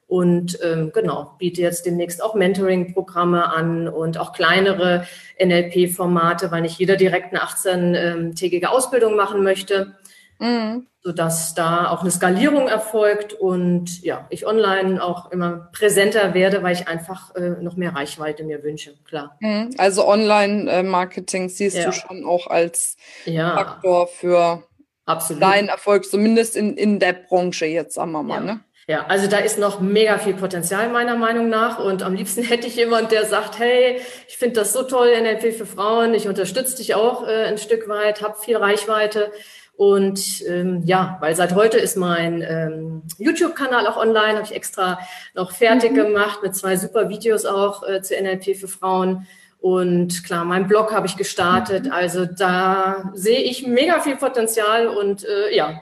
Und 0.06 0.58
ähm, 0.62 0.90
genau, 0.94 1.34
biete 1.38 1.60
jetzt 1.60 1.84
demnächst 1.84 2.22
auch 2.22 2.34
Mentoring-Programme 2.34 3.52
an 3.52 3.88
und 3.88 4.16
auch 4.16 4.32
kleinere 4.32 5.06
NLP-Formate, 5.38 6.50
weil 6.50 6.62
nicht 6.62 6.78
jeder 6.78 6.96
direkt 6.96 7.34
eine 7.34 7.42
18-tägige 7.42 8.66
ähm, 8.66 8.72
Ausbildung 8.72 9.16
machen 9.16 9.42
möchte. 9.42 9.98
Mhm 10.38 10.86
sodass 11.08 11.54
da 11.54 11.90
auch 11.90 12.02
eine 12.02 12.10
Skalierung 12.10 12.68
erfolgt 12.68 13.32
und 13.32 14.02
ja, 14.02 14.26
ich 14.28 14.46
online 14.46 15.02
auch 15.02 15.30
immer 15.30 15.70
präsenter 15.72 16.34
werde, 16.34 16.62
weil 16.62 16.74
ich 16.74 16.86
einfach 16.86 17.34
äh, 17.34 17.62
noch 17.62 17.76
mehr 17.76 17.94
Reichweite 17.94 18.44
mir 18.44 18.62
wünsche, 18.62 18.92
klar. 19.04 19.36
Mhm. 19.40 19.70
Also 19.78 20.06
Online-Marketing 20.06 21.48
siehst 21.48 21.78
ja. 21.78 21.86
du 21.86 21.92
schon 21.92 22.26
auch 22.26 22.48
als 22.48 22.98
ja. 23.24 23.54
Faktor 23.54 24.08
für 24.08 24.62
Absolut. 25.06 25.42
deinen 25.42 25.68
Erfolg, 25.68 26.04
zumindest 26.04 26.56
in, 26.56 26.76
in 26.76 26.98
der 26.98 27.14
Branche 27.14 27.64
jetzt, 27.64 27.94
sagen 27.94 28.12
wir 28.12 28.22
mal. 28.22 28.34
Ja. 28.34 28.54
Ne? 28.54 28.60
Ja, 28.86 29.06
also 29.06 29.28
da 29.28 29.38
ist 29.38 29.58
noch 29.58 29.80
mega 29.80 30.18
viel 30.18 30.34
Potenzial 30.34 30.90
meiner 30.90 31.16
Meinung 31.16 31.48
nach 31.48 31.78
und 31.78 32.02
am 32.02 32.14
liebsten 32.14 32.42
hätte 32.42 32.66
ich 32.66 32.76
jemand, 32.76 33.12
der 33.12 33.24
sagt, 33.24 33.58
hey, 33.58 34.00
ich 34.26 34.36
finde 34.36 34.60
das 34.60 34.74
so 34.74 34.82
toll, 34.82 35.08
NLP 35.18 35.54
für 35.54 35.66
Frauen, 35.66 36.12
ich 36.12 36.28
unterstütze 36.28 36.76
dich 36.76 36.94
auch 36.94 37.26
äh, 37.26 37.44
ein 37.44 37.56
Stück 37.56 37.88
weit, 37.88 38.20
habe 38.20 38.38
viel 38.38 38.56
Reichweite 38.56 39.30
und 39.78 40.42
ähm, 40.48 40.82
ja, 40.86 41.18
weil 41.20 41.36
seit 41.36 41.54
heute 41.54 41.78
ist 41.78 41.96
mein 41.96 42.42
ähm, 42.42 43.02
YouTube-Kanal 43.16 43.86
auch 43.86 43.96
online, 43.96 44.34
habe 44.34 44.42
ich 44.42 44.52
extra 44.52 44.98
noch 45.34 45.52
fertig 45.52 45.92
mhm. 45.92 45.94
gemacht 45.94 46.40
mit 46.42 46.56
zwei 46.56 46.76
super 46.76 47.08
Videos 47.08 47.46
auch 47.46 47.88
äh, 47.88 48.02
zu 48.02 48.20
NLP 48.20 48.56
für 48.56 48.66
Frauen. 48.66 49.28
Und 49.60 50.24
klar, 50.24 50.44
mein 50.44 50.66
Blog 50.66 50.92
habe 50.92 51.06
ich 51.06 51.16
gestartet. 51.16 51.84
Mhm. 51.84 51.92
Also 51.92 52.26
da 52.26 53.12
sehe 53.14 53.38
ich 53.38 53.68
mega 53.68 54.00
viel 54.00 54.16
Potenzial 54.16 54.88
und 54.88 55.24
äh, 55.24 55.54
ja. 55.54 55.80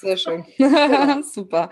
Sehr 0.00 0.16
schön. 0.16 0.44
Super. 1.22 1.70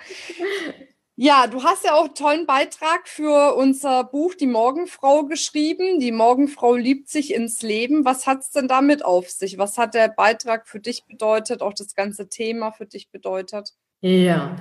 Ja, 1.23 1.47
du 1.47 1.63
hast 1.63 1.85
ja 1.85 1.93
auch 1.93 2.07
einen 2.07 2.15
tollen 2.15 2.47
Beitrag 2.47 3.07
für 3.07 3.55
unser 3.55 4.05
Buch 4.05 4.35
Die 4.35 4.47
Morgenfrau 4.47 5.25
geschrieben. 5.25 6.01
Die 6.01 6.13
Morgenfrau 6.13 6.75
liebt 6.75 7.11
sich 7.11 7.35
ins 7.35 7.61
Leben. 7.61 8.07
Was 8.07 8.27
hat 8.27 8.39
es 8.39 8.53
denn 8.53 8.69
damit 8.69 9.05
auf 9.05 9.29
sich? 9.29 9.59
Was 9.59 9.77
hat 9.77 9.93
der 9.93 10.09
Beitrag 10.09 10.67
für 10.67 10.81
dich 10.81 11.05
bedeutet, 11.05 11.61
auch 11.61 11.75
das 11.75 11.95
ganze 11.95 12.31
Thema 12.31 12.73
für 12.73 12.87
dich 12.87 13.11
bedeutet? 13.11 13.75
Ja. 14.01 14.57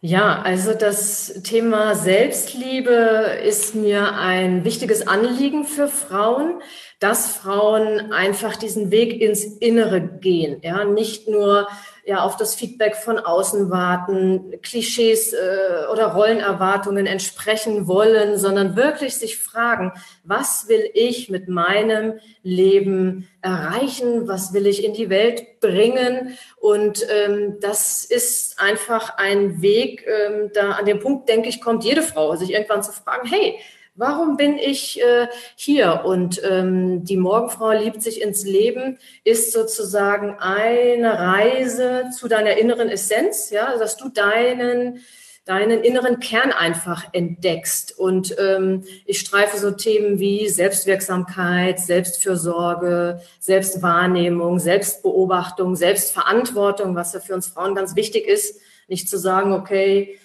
Ja, 0.00 0.40
also 0.40 0.72
das 0.72 1.42
Thema 1.44 1.94
Selbstliebe 1.94 3.38
ist 3.44 3.74
mir 3.74 4.14
ein 4.14 4.64
wichtiges 4.64 5.06
Anliegen 5.06 5.64
für 5.64 5.88
Frauen, 5.88 6.60
dass 7.02 7.26
Frauen 7.26 8.12
einfach 8.12 8.54
diesen 8.54 8.92
Weg 8.92 9.20
ins 9.20 9.44
Innere 9.44 10.00
gehen, 10.00 10.60
ja, 10.62 10.84
nicht 10.84 11.28
nur 11.28 11.66
ja 12.04 12.22
auf 12.22 12.36
das 12.36 12.54
Feedback 12.54 12.94
von 12.94 13.18
außen 13.18 13.70
warten, 13.70 14.60
Klischees 14.62 15.32
äh, 15.32 15.86
oder 15.90 16.12
Rollenerwartungen 16.12 17.06
entsprechen 17.06 17.88
wollen, 17.88 18.38
sondern 18.38 18.76
wirklich 18.76 19.16
sich 19.16 19.38
fragen, 19.38 19.92
was 20.22 20.68
will 20.68 20.88
ich 20.94 21.28
mit 21.28 21.48
meinem 21.48 22.20
Leben 22.44 23.28
erreichen, 23.40 24.28
was 24.28 24.52
will 24.52 24.68
ich 24.68 24.84
in 24.84 24.94
die 24.94 25.10
Welt 25.10 25.60
bringen. 25.60 26.38
Und 26.60 27.04
ähm, 27.10 27.58
das 27.60 28.04
ist 28.04 28.60
einfach 28.60 29.16
ein 29.16 29.60
Weg, 29.60 30.06
ähm, 30.06 30.50
da 30.54 30.72
an 30.72 30.86
dem 30.86 31.00
Punkt, 31.00 31.28
denke 31.28 31.48
ich, 31.48 31.60
kommt 31.60 31.82
jede 31.82 32.02
Frau, 32.02 32.36
sich 32.36 32.52
irgendwann 32.52 32.84
zu 32.84 32.92
fragen, 32.92 33.28
hey, 33.28 33.58
Warum 33.94 34.38
bin 34.38 34.56
ich 34.56 35.02
äh, 35.02 35.26
hier? 35.54 36.02
Und 36.04 36.40
ähm, 36.48 37.04
die 37.04 37.18
Morgenfrau 37.18 37.72
liebt 37.72 38.02
sich 38.02 38.22
ins 38.22 38.44
Leben 38.44 38.98
ist 39.22 39.52
sozusagen 39.52 40.36
eine 40.38 41.18
Reise 41.18 42.04
zu 42.18 42.26
deiner 42.26 42.56
inneren 42.56 42.88
Essenz, 42.88 43.50
ja, 43.50 43.76
dass 43.76 43.98
du 43.98 44.08
deinen 44.08 45.00
deinen 45.44 45.82
inneren 45.82 46.20
Kern 46.20 46.52
einfach 46.52 47.06
entdeckst. 47.12 47.98
Und 47.98 48.36
ähm, 48.38 48.84
ich 49.06 49.18
streife 49.18 49.58
so 49.58 49.72
Themen 49.72 50.20
wie 50.20 50.48
Selbstwirksamkeit, 50.48 51.80
Selbstfürsorge, 51.80 53.20
Selbstwahrnehmung, 53.40 54.60
Selbstbeobachtung, 54.60 55.74
Selbstverantwortung, 55.74 56.94
was 56.94 57.12
ja 57.12 57.20
für 57.20 57.34
uns 57.34 57.48
Frauen 57.48 57.74
ganz 57.74 57.96
wichtig 57.96 58.26
ist, 58.26 58.60
nicht 58.86 59.08
zu 59.08 59.18
sagen, 59.18 59.52
okay, 59.52 60.16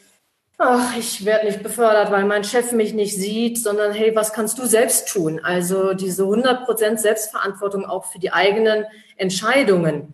ach, 0.58 0.98
ich 0.98 1.24
werde 1.26 1.46
nicht 1.46 1.62
befördert, 1.62 2.12
weil 2.12 2.26
mein 2.26 2.44
Chef 2.44 2.72
mich 2.72 2.94
nicht 2.94 3.16
sieht, 3.16 3.58
sondern 3.60 3.92
hey, 3.92 4.16
was 4.16 4.34
kannst 4.34 4.58
du 4.58 4.66
selbst 4.66 5.08
tun? 5.10 5.40
Also 5.44 5.94
diese 5.94 6.24
100% 6.24 6.98
Selbstverantwortung 6.98 7.86
auch 7.86 8.06
für 8.06 8.20
die 8.20 8.34
eigenen 8.34 8.86
Entscheidungen. 9.18 10.14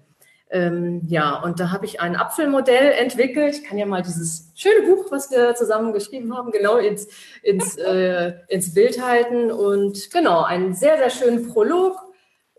Ähm, 0.49 1.01
ja, 1.07 1.41
und 1.41 1.59
da 1.59 1.71
habe 1.71 1.85
ich 1.85 1.99
ein 1.99 2.15
Apfelmodell 2.15 2.91
entwickelt. 2.91 3.55
Ich 3.55 3.63
kann 3.63 3.77
ja 3.77 3.85
mal 3.85 4.03
dieses 4.03 4.51
schöne 4.53 4.85
Buch, 4.85 5.05
was 5.09 5.31
wir 5.31 5.55
zusammen 5.55 5.93
geschrieben 5.93 6.35
haben, 6.35 6.51
genau 6.51 6.77
ins, 6.77 7.07
ins, 7.41 7.75
äh, 7.77 8.33
ins 8.49 8.73
Bild 8.73 9.03
halten. 9.03 9.51
Und 9.51 10.11
genau, 10.11 10.43
einen 10.43 10.75
sehr, 10.75 10.97
sehr 10.97 11.09
schönen 11.09 11.47
Prolog 11.47 11.95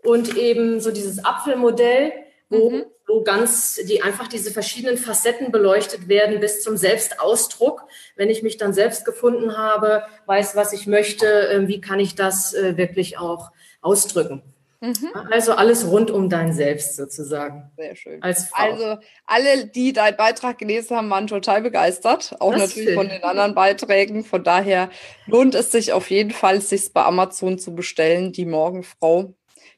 und 0.03 0.35
eben 0.35 0.81
so 0.81 0.91
dieses 0.91 1.23
Apfelmodell, 1.23 2.11
wo 2.49 2.69
mhm 2.69 2.85
wo 3.07 3.23
ganz 3.23 3.75
die 3.87 4.01
einfach 4.01 4.27
diese 4.27 4.51
verschiedenen 4.51 4.97
Facetten 4.97 5.51
beleuchtet 5.51 6.07
werden 6.07 6.39
bis 6.39 6.63
zum 6.63 6.77
Selbstausdruck. 6.77 7.85
Wenn 8.15 8.29
ich 8.29 8.43
mich 8.43 8.57
dann 8.57 8.73
selbst 8.73 9.05
gefunden 9.05 9.57
habe, 9.57 10.03
weiß, 10.25 10.55
was 10.55 10.73
ich 10.73 10.87
möchte, 10.87 11.25
ähm, 11.51 11.67
wie 11.67 11.81
kann 11.81 11.99
ich 11.99 12.15
das 12.15 12.53
äh, 12.53 12.77
wirklich 12.77 13.17
auch 13.17 13.51
ausdrücken? 13.81 14.41
Mhm. 14.81 15.11
Also 15.31 15.53
alles 15.53 15.89
rund 15.89 16.11
um 16.11 16.29
dein 16.29 16.53
Selbst 16.53 16.95
sozusagen. 16.95 17.71
Sehr 17.77 17.95
schön. 17.95 18.21
Als 18.21 18.49
Frau. 18.49 18.71
Also 18.71 18.97
alle, 19.25 19.67
die 19.67 19.93
deinen 19.93 20.17
Beitrag 20.17 20.57
gelesen 20.57 20.95
haben, 20.95 21.09
waren 21.09 21.27
total 21.27 21.61
begeistert. 21.61 22.35
Auch 22.39 22.51
das 22.51 22.69
natürlich 22.69 22.93
von 22.93 23.09
den 23.09 23.23
anderen 23.23 23.55
Beiträgen. 23.55 24.23
Von 24.23 24.43
daher 24.43 24.89
lohnt 25.25 25.55
es 25.55 25.71
sich 25.71 25.93
auf 25.93 26.09
jeden 26.11 26.31
Fall, 26.31 26.61
sich 26.61 26.91
bei 26.93 27.03
Amazon 27.03 27.57
zu 27.57 27.73
bestellen. 27.73 28.31
Die 28.31 28.45
Morgenfrau 28.45 29.33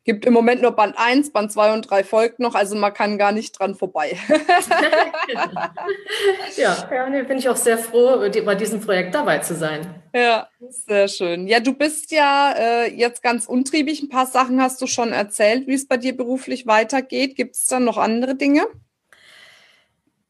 Gibt 0.08 0.26
im 0.26 0.34
Moment 0.34 0.62
nur 0.62 0.72
Band 0.72 0.96
1, 0.98 1.34
Band 1.34 1.52
2 1.52 1.74
und 1.74 1.82
3 1.82 2.06
folgt 2.06 2.40
noch, 2.40 2.56
also 2.56 2.78
man 2.78 2.94
kann 2.94 3.18
gar 3.18 3.34
nicht 3.34 3.60
dran 3.60 3.76
vorbei. 3.76 4.18
ja, 6.56 6.88
ja 6.90 7.10
nee, 7.10 7.24
bin 7.24 7.38
ich 7.38 7.50
auch 7.50 7.58
sehr 7.58 7.78
froh, 7.78 8.26
bei 8.46 8.56
diesem 8.56 8.80
Projekt 8.80 9.16
dabei 9.16 9.40
zu 9.40 9.54
sein. 9.54 10.02
Ja, 10.14 10.48
sehr 10.70 11.10
schön. 11.10 11.46
Ja, 11.48 11.60
du 11.60 11.74
bist 11.74 12.12
ja 12.12 12.54
äh, 12.58 12.96
jetzt 12.96 13.22
ganz 13.22 13.48
untriebig. 13.48 14.02
Ein 14.02 14.08
paar 14.08 14.28
Sachen 14.28 14.62
hast 14.62 14.82
du 14.82 14.88
schon 14.88 15.12
erzählt, 15.12 15.68
wie 15.68 15.74
es 15.74 15.86
bei 15.86 15.98
dir 15.98 16.16
beruflich 16.16 16.66
weitergeht. 16.66 17.36
Gibt 17.36 17.56
es 17.56 17.66
dann 17.66 17.84
noch 17.84 17.98
andere 17.98 18.36
Dinge? 18.36 18.66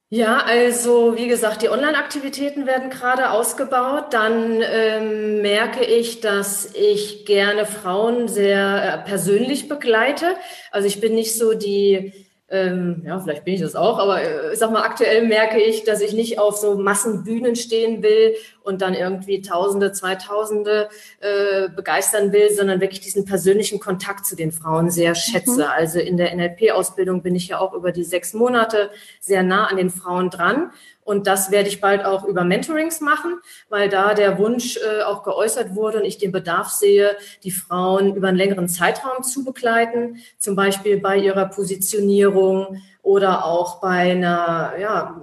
Ja, 0.09 0.37
also 0.37 1.17
wie 1.17 1.27
gesagt, 1.27 1.61
die 1.61 1.69
Online-Aktivitäten 1.69 2.65
werden 2.65 2.89
gerade 2.89 3.31
ausgebaut. 3.31 4.13
Dann 4.13 4.61
ähm, 4.61 5.41
merke 5.41 5.83
ich, 5.83 6.21
dass 6.21 6.73
ich 6.73 7.25
gerne 7.25 7.65
Frauen 7.65 8.29
sehr 8.29 9.03
äh, 9.03 9.09
persönlich 9.09 9.67
begleite. 9.67 10.27
Also 10.71 10.87
ich 10.87 11.01
bin 11.01 11.13
nicht 11.13 11.37
so 11.37 11.53
die, 11.55 12.13
ähm, 12.49 13.03
ja, 13.05 13.19
vielleicht 13.19 13.43
bin 13.43 13.55
ich 13.55 13.61
das 13.61 13.75
auch, 13.75 13.99
aber 13.99 14.21
äh, 14.21 14.53
ich 14.53 14.59
sag 14.59 14.71
mal, 14.71 14.83
aktuell 14.83 15.27
merke 15.27 15.59
ich, 15.61 15.83
dass 15.83 15.99
ich 15.99 16.13
nicht 16.13 16.39
auf 16.39 16.55
so 16.55 16.77
Massenbühnen 16.77 17.57
stehen 17.57 18.01
will 18.01 18.33
und 18.67 18.81
dann 18.81 18.93
irgendwie 18.93 19.41
Tausende, 19.41 19.91
Zweitausende 19.93 20.89
äh, 21.21 21.69
begeistern 21.69 22.31
will, 22.33 22.51
sondern 22.53 22.81
wirklich 22.81 22.99
diesen 22.99 23.25
persönlichen 23.25 23.79
Kontakt 23.79 24.25
zu 24.25 24.35
den 24.35 24.51
Frauen 24.51 24.91
sehr 24.91 25.15
schätze. 25.15 25.63
Mhm. 25.63 25.71
Also 25.75 25.99
in 25.99 26.17
der 26.17 26.35
NLP-Ausbildung 26.35 27.21
bin 27.21 27.35
ich 27.35 27.47
ja 27.47 27.59
auch 27.59 27.73
über 27.73 27.91
die 27.91 28.03
sechs 28.03 28.33
Monate 28.33 28.91
sehr 29.21 29.41
nah 29.43 29.67
an 29.67 29.77
den 29.77 29.89
Frauen 29.89 30.29
dran. 30.29 30.71
Und 31.07 31.25
das 31.25 31.51
werde 31.51 31.69
ich 31.69 31.79
bald 31.79 32.03
auch 32.03 32.25
über 32.25 32.43
Mentorings 32.43 32.99
machen, 32.99 33.39
weil 33.69 33.87
da 33.87 34.13
der 34.13 34.37
Wunsch 34.37 34.77
äh, 34.77 35.03
auch 35.03 35.23
geäußert 35.23 35.73
wurde 35.73 35.99
und 35.99 36.05
ich 36.05 36.17
den 36.17 36.33
Bedarf 36.33 36.67
sehe, 36.67 37.15
die 37.43 37.51
Frauen 37.51 38.13
über 38.13 38.27
einen 38.27 38.35
längeren 38.35 38.67
Zeitraum 38.67 39.23
zu 39.23 39.45
begleiten, 39.45 40.17
zum 40.37 40.57
Beispiel 40.57 40.99
bei 40.99 41.15
ihrer 41.15 41.45
Positionierung 41.45 42.81
oder 43.03 43.45
auch 43.45 43.79
bei 43.79 44.11
einer 44.11 44.73
ja, 44.81 45.21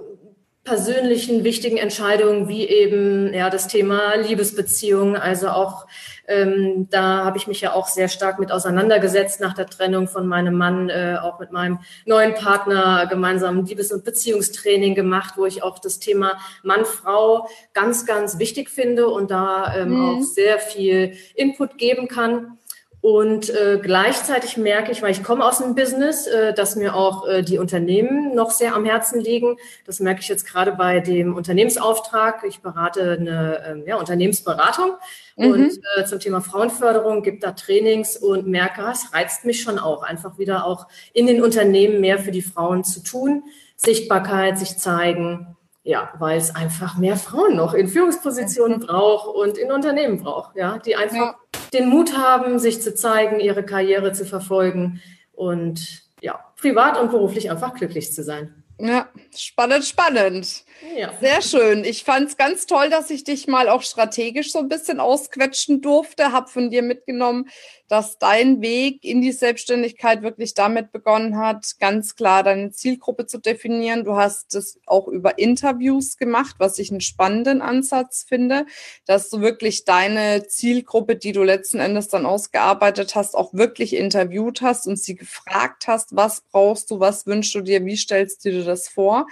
persönlichen 0.65 1.43
wichtigen 1.43 1.77
Entscheidungen 1.77 2.49
wie 2.49 2.67
eben 2.67 3.33
ja 3.33 3.49
das 3.49 3.67
Thema 3.67 4.15
Liebesbeziehungen, 4.15 5.15
also 5.15 5.49
auch 5.49 5.85
ähm, 6.27 6.87
da 6.89 7.23
habe 7.23 7.37
ich 7.37 7.47
mich 7.47 7.61
ja 7.61 7.73
auch 7.73 7.87
sehr 7.87 8.07
stark 8.07 8.39
mit 8.39 8.51
auseinandergesetzt 8.51 9.39
nach 9.41 9.53
der 9.53 9.67
Trennung 9.67 10.07
von 10.07 10.27
meinem 10.27 10.55
Mann, 10.55 10.89
äh, 10.89 11.17
auch 11.21 11.39
mit 11.39 11.51
meinem 11.51 11.79
neuen 12.05 12.33
Partner 12.33 13.05
gemeinsam 13.07 13.63
Liebes- 13.63 13.91
und 13.91 14.03
Beziehungstraining 14.03 14.95
gemacht, 14.95 15.35
wo 15.37 15.45
ich 15.45 15.61
auch 15.61 15.77
das 15.77 15.99
Thema 15.99 16.39
Mann-Frau 16.63 17.47
ganz, 17.73 18.05
ganz 18.07 18.39
wichtig 18.39 18.69
finde 18.69 19.07
und 19.07 19.29
da 19.29 19.75
ähm, 19.75 19.89
mhm. 19.89 20.05
auch 20.05 20.21
sehr 20.23 20.57
viel 20.57 21.13
Input 21.35 21.77
geben 21.77 22.07
kann. 22.07 22.57
Und 23.05 23.51
äh, 23.51 23.77
gleichzeitig 23.79 24.57
merke 24.57 24.91
ich, 24.91 25.03
weil 25.03 25.11
ich 25.11 25.21
komme 25.21 25.45
aus 25.45 25.59
dem 25.59 25.75
Business, 25.75 26.25
äh, 26.25 26.55
dass 26.55 26.75
mir 26.75 26.95
auch 26.95 27.27
äh, 27.27 27.43
die 27.43 27.59
Unternehmen 27.59 28.33
noch 28.33 28.49
sehr 28.49 28.73
am 28.73 28.83
Herzen 28.83 29.19
liegen. 29.21 29.57
Das 29.85 29.99
merke 29.99 30.21
ich 30.21 30.27
jetzt 30.27 30.47
gerade 30.47 30.71
bei 30.71 31.01
dem 31.01 31.35
Unternehmensauftrag. 31.35 32.43
Ich 32.47 32.61
berate 32.63 33.17
eine 33.19 33.83
äh, 33.85 33.87
ja, 33.87 33.97
Unternehmensberatung 33.97 34.93
mhm. 35.35 35.51
und 35.51 35.79
äh, 35.95 36.05
zum 36.05 36.19
Thema 36.19 36.41
Frauenförderung 36.41 37.21
gibt 37.21 37.43
da 37.43 37.51
Trainings 37.51 38.17
und 38.17 38.47
merke, 38.47 38.81
es 38.91 39.13
reizt 39.13 39.45
mich 39.45 39.61
schon 39.61 39.77
auch, 39.77 40.01
einfach 40.01 40.39
wieder 40.39 40.65
auch 40.65 40.87
in 41.13 41.27
den 41.27 41.43
Unternehmen 41.43 42.01
mehr 42.01 42.17
für 42.17 42.31
die 42.31 42.41
Frauen 42.41 42.83
zu 42.83 43.03
tun, 43.03 43.43
Sichtbarkeit, 43.75 44.57
sich 44.57 44.79
zeigen. 44.79 45.55
Ja, 45.87 46.11
weil 46.17 46.39
es 46.39 46.55
einfach 46.55 46.97
mehr 46.97 47.15
Frauen 47.15 47.55
noch 47.55 47.75
in 47.75 47.87
Führungspositionen 47.87 48.79
mhm. 48.79 48.87
braucht 48.87 49.27
und 49.27 49.59
in 49.59 49.71
Unternehmen 49.71 50.17
braucht, 50.17 50.55
ja, 50.55 50.79
die 50.79 50.95
einfach 50.95 51.15
ja 51.17 51.35
den 51.75 51.89
Mut 51.89 52.17
haben, 52.17 52.57
sich 52.57 52.81
zu 52.81 52.95
zeigen, 52.95 53.39
ihre 53.39 53.63
Karriere 53.63 54.13
zu 54.13 54.25
verfolgen 54.25 55.01
und 55.33 56.03
ja, 56.21 56.39
privat 56.57 56.99
und 56.99 57.11
beruflich 57.11 57.51
einfach 57.51 57.75
glücklich 57.75 58.13
zu 58.13 58.23
sein. 58.23 58.63
Ja, 58.77 59.09
spannend, 59.33 59.85
spannend. 59.85 60.65
Ja. 60.97 61.13
Sehr 61.21 61.41
schön. 61.41 61.85
Ich 61.85 62.03
fand 62.03 62.29
es 62.29 62.37
ganz 62.37 62.65
toll, 62.65 62.89
dass 62.89 63.09
ich 63.09 63.23
dich 63.23 63.47
mal 63.47 63.69
auch 63.69 63.81
strategisch 63.81 64.51
so 64.51 64.59
ein 64.59 64.67
bisschen 64.67 64.99
ausquetschen 64.99 65.81
durfte. 65.81 66.33
Hab 66.33 66.49
von 66.49 66.69
dir 66.69 66.81
mitgenommen, 66.81 67.49
dass 67.87 68.17
dein 68.17 68.61
Weg 68.61 69.03
in 69.03 69.21
die 69.21 69.31
Selbstständigkeit 69.31 70.23
wirklich 70.23 70.53
damit 70.53 70.91
begonnen 70.91 71.37
hat, 71.37 71.75
ganz 71.79 72.15
klar 72.15 72.43
deine 72.43 72.71
Zielgruppe 72.71 73.25
zu 73.27 73.37
definieren. 73.37 74.03
Du 74.03 74.15
hast 74.15 74.55
es 74.55 74.79
auch 74.85 75.07
über 75.07 75.37
Interviews 75.37 76.17
gemacht, 76.17 76.55
was 76.57 76.79
ich 76.79 76.91
einen 76.91 77.01
spannenden 77.01 77.61
Ansatz 77.61 78.25
finde, 78.27 78.65
dass 79.05 79.29
du 79.29 79.41
wirklich 79.41 79.85
deine 79.85 80.47
Zielgruppe, 80.47 81.15
die 81.15 81.31
du 81.31 81.43
letzten 81.43 81.79
Endes 81.79 82.07
dann 82.07 82.25
ausgearbeitet 82.25 83.15
hast, 83.15 83.35
auch 83.35 83.53
wirklich 83.53 83.95
interviewt 83.95 84.61
hast 84.61 84.87
und 84.87 84.97
sie 84.97 85.15
gefragt 85.15 85.87
hast, 85.87 86.15
was 86.15 86.41
brauchst 86.41 86.89
du, 86.91 86.99
was 86.99 87.25
wünschst 87.25 87.53
du 87.55 87.61
dir, 87.61 87.85
wie 87.85 87.97
stellst 87.97 88.43
du 88.45 88.51
dir 88.51 88.64
das 88.65 88.89
vor? 88.89 89.27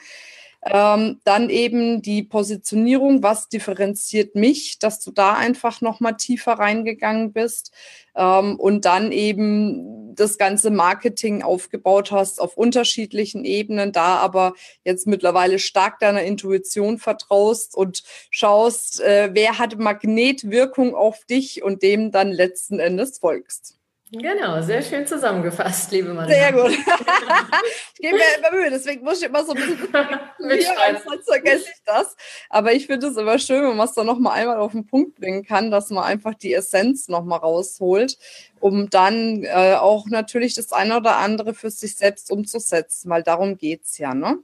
Ähm, 0.65 1.19
dann 1.25 1.49
eben 1.49 2.01
die 2.01 2.23
Positionierung, 2.23 3.21
was 3.21 3.49
differenziert 3.49 4.35
mich, 4.35 4.79
dass 4.79 5.01
du 5.01 5.11
da 5.11 5.33
einfach 5.33 5.81
nochmal 5.81 6.15
tiefer 6.15 6.53
reingegangen 6.53 7.33
bist 7.33 7.73
ähm, 8.15 8.57
und 8.57 8.85
dann 8.85 9.11
eben 9.11 10.15
das 10.15 10.37
ganze 10.37 10.71
Marketing 10.71 11.41
aufgebaut 11.43 12.11
hast 12.11 12.39
auf 12.39 12.55
unterschiedlichen 12.55 13.43
Ebenen, 13.43 13.91
da 13.91 14.17
aber 14.17 14.53
jetzt 14.85 15.05
mittlerweile 15.05 15.59
stark 15.59 15.99
deiner 15.99 16.23
Intuition 16.23 16.97
vertraust 16.97 17.75
und 17.75 18.03
schaust, 18.29 19.01
äh, 19.01 19.31
wer 19.33 19.59
hat 19.59 19.77
Magnetwirkung 19.77 20.95
auf 20.95 21.25
dich 21.25 21.61
und 21.61 21.83
dem 21.83 22.11
dann 22.11 22.31
letzten 22.31 22.79
Endes 22.79 23.19
folgst. 23.19 23.77
Genau, 24.15 24.61
sehr 24.61 24.83
schön 24.83 25.07
zusammengefasst, 25.07 25.91
liebe 25.91 26.13
Mann. 26.13 26.29
Sehr 26.29 26.53
gut. 26.53 26.69
ich 27.95 27.99
gebe 27.99 28.15
mir 28.15 28.23
immer 28.37 28.51
Mühe, 28.51 28.69
deswegen 28.69 29.03
muss 29.03 29.19
ich 29.19 29.27
immer 29.27 29.43
so 29.43 29.53
ein 29.53 29.57
bisschen 29.57 29.89
mitschreiben, 30.39 31.01
sonst 31.03 31.25
vergesse 31.25 31.65
ich 31.73 31.81
das. 31.83 32.15
Aber 32.47 32.73
ich 32.73 32.85
finde 32.85 33.07
es 33.07 33.17
immer 33.17 33.39
schön, 33.39 33.63
wenn 33.63 33.75
man 33.75 33.87
es 33.87 33.95
dann 33.95 34.05
nochmal 34.05 34.39
einmal 34.39 34.57
auf 34.57 34.73
den 34.73 34.85
Punkt 34.85 35.15
bringen 35.15 35.43
kann, 35.43 35.71
dass 35.71 35.89
man 35.89 36.03
einfach 36.03 36.35
die 36.35 36.53
Essenz 36.53 37.07
nochmal 37.07 37.39
rausholt, 37.39 38.19
um 38.59 38.87
dann 38.91 39.43
äh, 39.45 39.77
auch 39.79 40.05
natürlich 40.05 40.53
das 40.53 40.73
eine 40.73 40.97
oder 40.97 41.17
andere 41.17 41.55
für 41.55 41.71
sich 41.71 41.95
selbst 41.95 42.29
umzusetzen, 42.29 43.09
weil 43.09 43.23
darum 43.23 43.57
geht's 43.57 43.97
ja, 43.97 44.13
ne? 44.13 44.37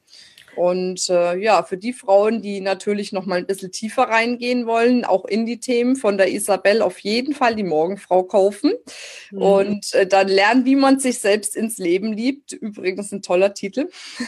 Und 0.60 1.10
äh, 1.10 1.38
ja, 1.38 1.64
für 1.64 1.78
die 1.78 1.94
Frauen, 1.94 2.42
die 2.42 2.60
natürlich 2.60 3.14
noch 3.14 3.26
mal 3.26 3.38
ein 3.38 3.46
bisschen 3.46 3.72
tiefer 3.72 4.04
reingehen 4.04 4.66
wollen, 4.66 5.06
auch 5.06 5.24
in 5.24 5.46
die 5.46 5.62
Themen 5.62 5.96
von 5.96 6.18
der 6.18 6.30
Isabel 6.34 6.82
auf 6.82 7.00
jeden 7.00 7.34
Fall 7.34 7.56
die 7.56 7.64
Morgenfrau 7.64 8.24
kaufen 8.24 8.74
mhm. 9.32 9.42
und 9.42 9.94
äh, 9.94 10.06
dann 10.06 10.28
lernen, 10.28 10.66
wie 10.66 10.76
man 10.76 11.00
sich 11.00 11.20
selbst 11.20 11.56
ins 11.56 11.78
Leben 11.78 12.12
liebt. 12.12 12.52
Übrigens 12.52 13.14
ein 13.14 13.22
toller 13.22 13.54
Titel. 13.54 13.88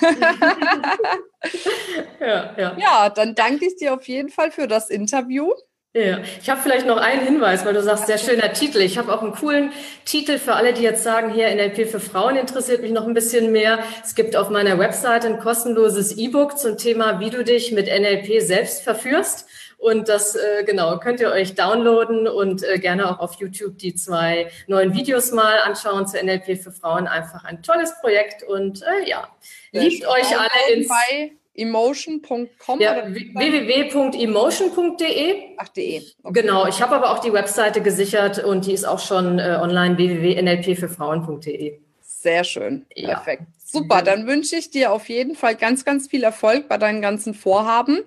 ja, 2.22 2.56
ja. 2.58 2.78
ja, 2.80 3.10
dann 3.10 3.36
danke 3.36 3.66
ich 3.66 3.76
dir 3.76 3.94
auf 3.94 4.08
jeden 4.08 4.30
Fall 4.30 4.52
für 4.52 4.70
das 4.70 4.90
Interview. 4.90 5.52
Ja, 5.94 6.20
ich 6.42 6.50
habe 6.50 6.62
vielleicht 6.62 6.88
noch 6.88 6.96
einen 6.96 7.22
Hinweis, 7.22 7.66
weil 7.66 7.74
du 7.74 7.84
sagst, 7.84 8.08
sehr 8.08 8.18
schöner 8.18 8.54
Titel. 8.54 8.80
Ich 8.80 8.98
habe 8.98 9.14
auch 9.14 9.22
einen 9.22 9.34
coolen 9.34 9.74
Titel 10.06 10.38
für 10.38 10.54
alle, 10.54 10.72
die 10.72 10.84
jetzt 10.84 11.04
sagen, 11.04 11.34
hier 11.34 11.54
NLP 11.54 11.86
für 11.86 12.00
Frauen 12.00 12.38
interessiert 12.38 12.82
mich 12.82 12.92
noch 12.92 13.06
ein 13.06 13.14
bisschen 13.14 13.52
mehr. 13.52 13.80
Es 14.02 14.16
gibt 14.16 14.38
auf 14.38 14.50
meiner 14.50 14.80
Webseite 14.80 15.28
ein 15.28 15.40
kostenloses 15.40 16.16
E-Book 16.18 16.58
zum 16.58 16.78
Thema, 16.78 17.20
wie 17.20 17.30
du 17.30 17.44
dich 17.44 17.74
mit 17.74 17.88
NLP 17.88 18.42
selbst 18.42 18.84
verführst. 18.84 19.50
Und 19.80 20.08
das, 20.08 20.36
äh, 20.36 20.64
genau, 20.64 20.98
könnt 20.98 21.20
ihr 21.20 21.32
euch 21.32 21.56
downloaden 21.56 22.26
und 22.26 22.64
äh, 22.64 22.80
gerne 22.80 23.12
auch 23.12 23.20
auf 23.20 23.34
YouTube 23.42 23.78
die 23.78 23.94
zwei 23.94 24.50
neuen 24.68 24.94
Videos 24.94 25.34
mal 25.34 25.58
anschauen 25.66 26.08
zu 26.08 26.24
NLP 26.24 26.58
für 26.64 26.72
Frauen. 26.72 27.06
Einfach 27.06 27.44
ein 27.44 27.64
tolles 27.64 28.00
Projekt 28.00 28.44
und 28.44 28.82
äh, 28.82 29.10
ja, 29.10 29.28
liebt 29.74 30.08
euch 30.08 30.40
alle 30.40 30.74
ins... 30.74 30.88
Bei 30.88 31.32
emotion.com 31.54 32.80
ja, 32.80 33.04
www.emotion.de. 33.06 35.36
Ach, 35.58 35.68
de. 35.70 36.02
Okay. 36.24 36.42
Genau, 36.42 36.68
ich 36.68 36.82
habe 36.82 36.96
aber 36.96 37.12
auch 37.12 37.20
die 37.20 37.34
Webseite 37.34 37.82
gesichert 37.82 38.44
und 38.44 38.66
die 38.66 38.74
ist 38.74 38.86
auch 38.86 39.00
schon 39.00 39.40
äh, 39.40 39.60
online 39.62 39.98
www.nlpfürfrauen.de. 39.98 41.80
Sehr 42.02 42.44
schön. 42.44 42.86
Ja. 42.96 43.10
Perfekt. 43.10 43.44
Super, 43.66 44.02
dann 44.02 44.28
wünsche 44.28 44.56
ich 44.56 44.70
dir 44.70 44.92
auf 44.92 45.10
jeden 45.10 45.36
Fall 45.36 45.56
ganz, 45.56 45.86
ganz 45.86 46.08
viel 46.08 46.24
Erfolg 46.24 46.68
bei 46.68 46.78
deinen 46.78 47.02
ganzen 47.02 47.34
Vorhaben. 47.34 48.04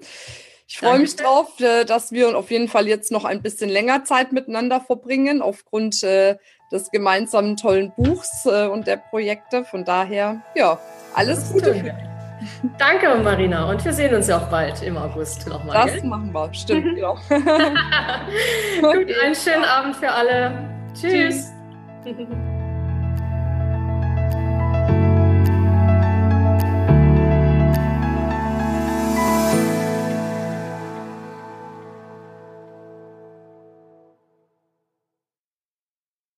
Ich 0.67 0.79
freue 0.79 0.99
mich 0.99 1.15
drauf, 1.17 1.61
äh, 1.61 1.85
dass 1.85 2.13
wir 2.13 2.37
auf 2.37 2.51
jeden 2.51 2.69
Fall 2.69 2.89
jetzt 2.89 3.13
noch 3.13 3.25
ein 3.25 3.43
bisschen 3.43 3.69
länger 3.69 4.05
Zeit 4.05 4.33
miteinander 4.33 4.81
verbringen, 4.81 5.43
aufgrund 5.43 6.03
äh, 6.03 6.37
des 6.73 6.91
gemeinsamen 6.91 7.57
tollen 7.57 7.93
Buchs 7.97 8.47
äh, 8.47 8.67
und 8.67 8.87
der 8.87 8.97
Projekte. 8.97 9.65
Von 9.65 9.85
daher, 9.85 10.43
ja, 10.55 10.79
alles 11.15 11.53
Gute 11.53 11.75
für 11.75 11.83
dich. 11.83 12.14
Danke, 12.79 13.15
Marina. 13.23 13.71
Und 13.71 13.85
wir 13.85 13.93
sehen 13.93 14.15
uns 14.15 14.29
ja 14.29 14.39
auch 14.39 14.49
bald 14.49 14.83
im 14.83 14.97
August 14.97 15.47
nochmal. 15.49 15.87
Das 15.87 16.01
gell? 16.01 16.05
machen 16.05 16.33
wir, 16.33 16.53
stimmt. 16.55 16.85
genau. 16.95 17.15
Gut, 18.81 19.13
einen 19.23 19.35
schönen 19.35 19.65
Abend 19.65 19.97
für 19.97 20.11
alle. 20.11 20.69
Tschüss. 20.95 21.53
Tschüss. 22.05 22.27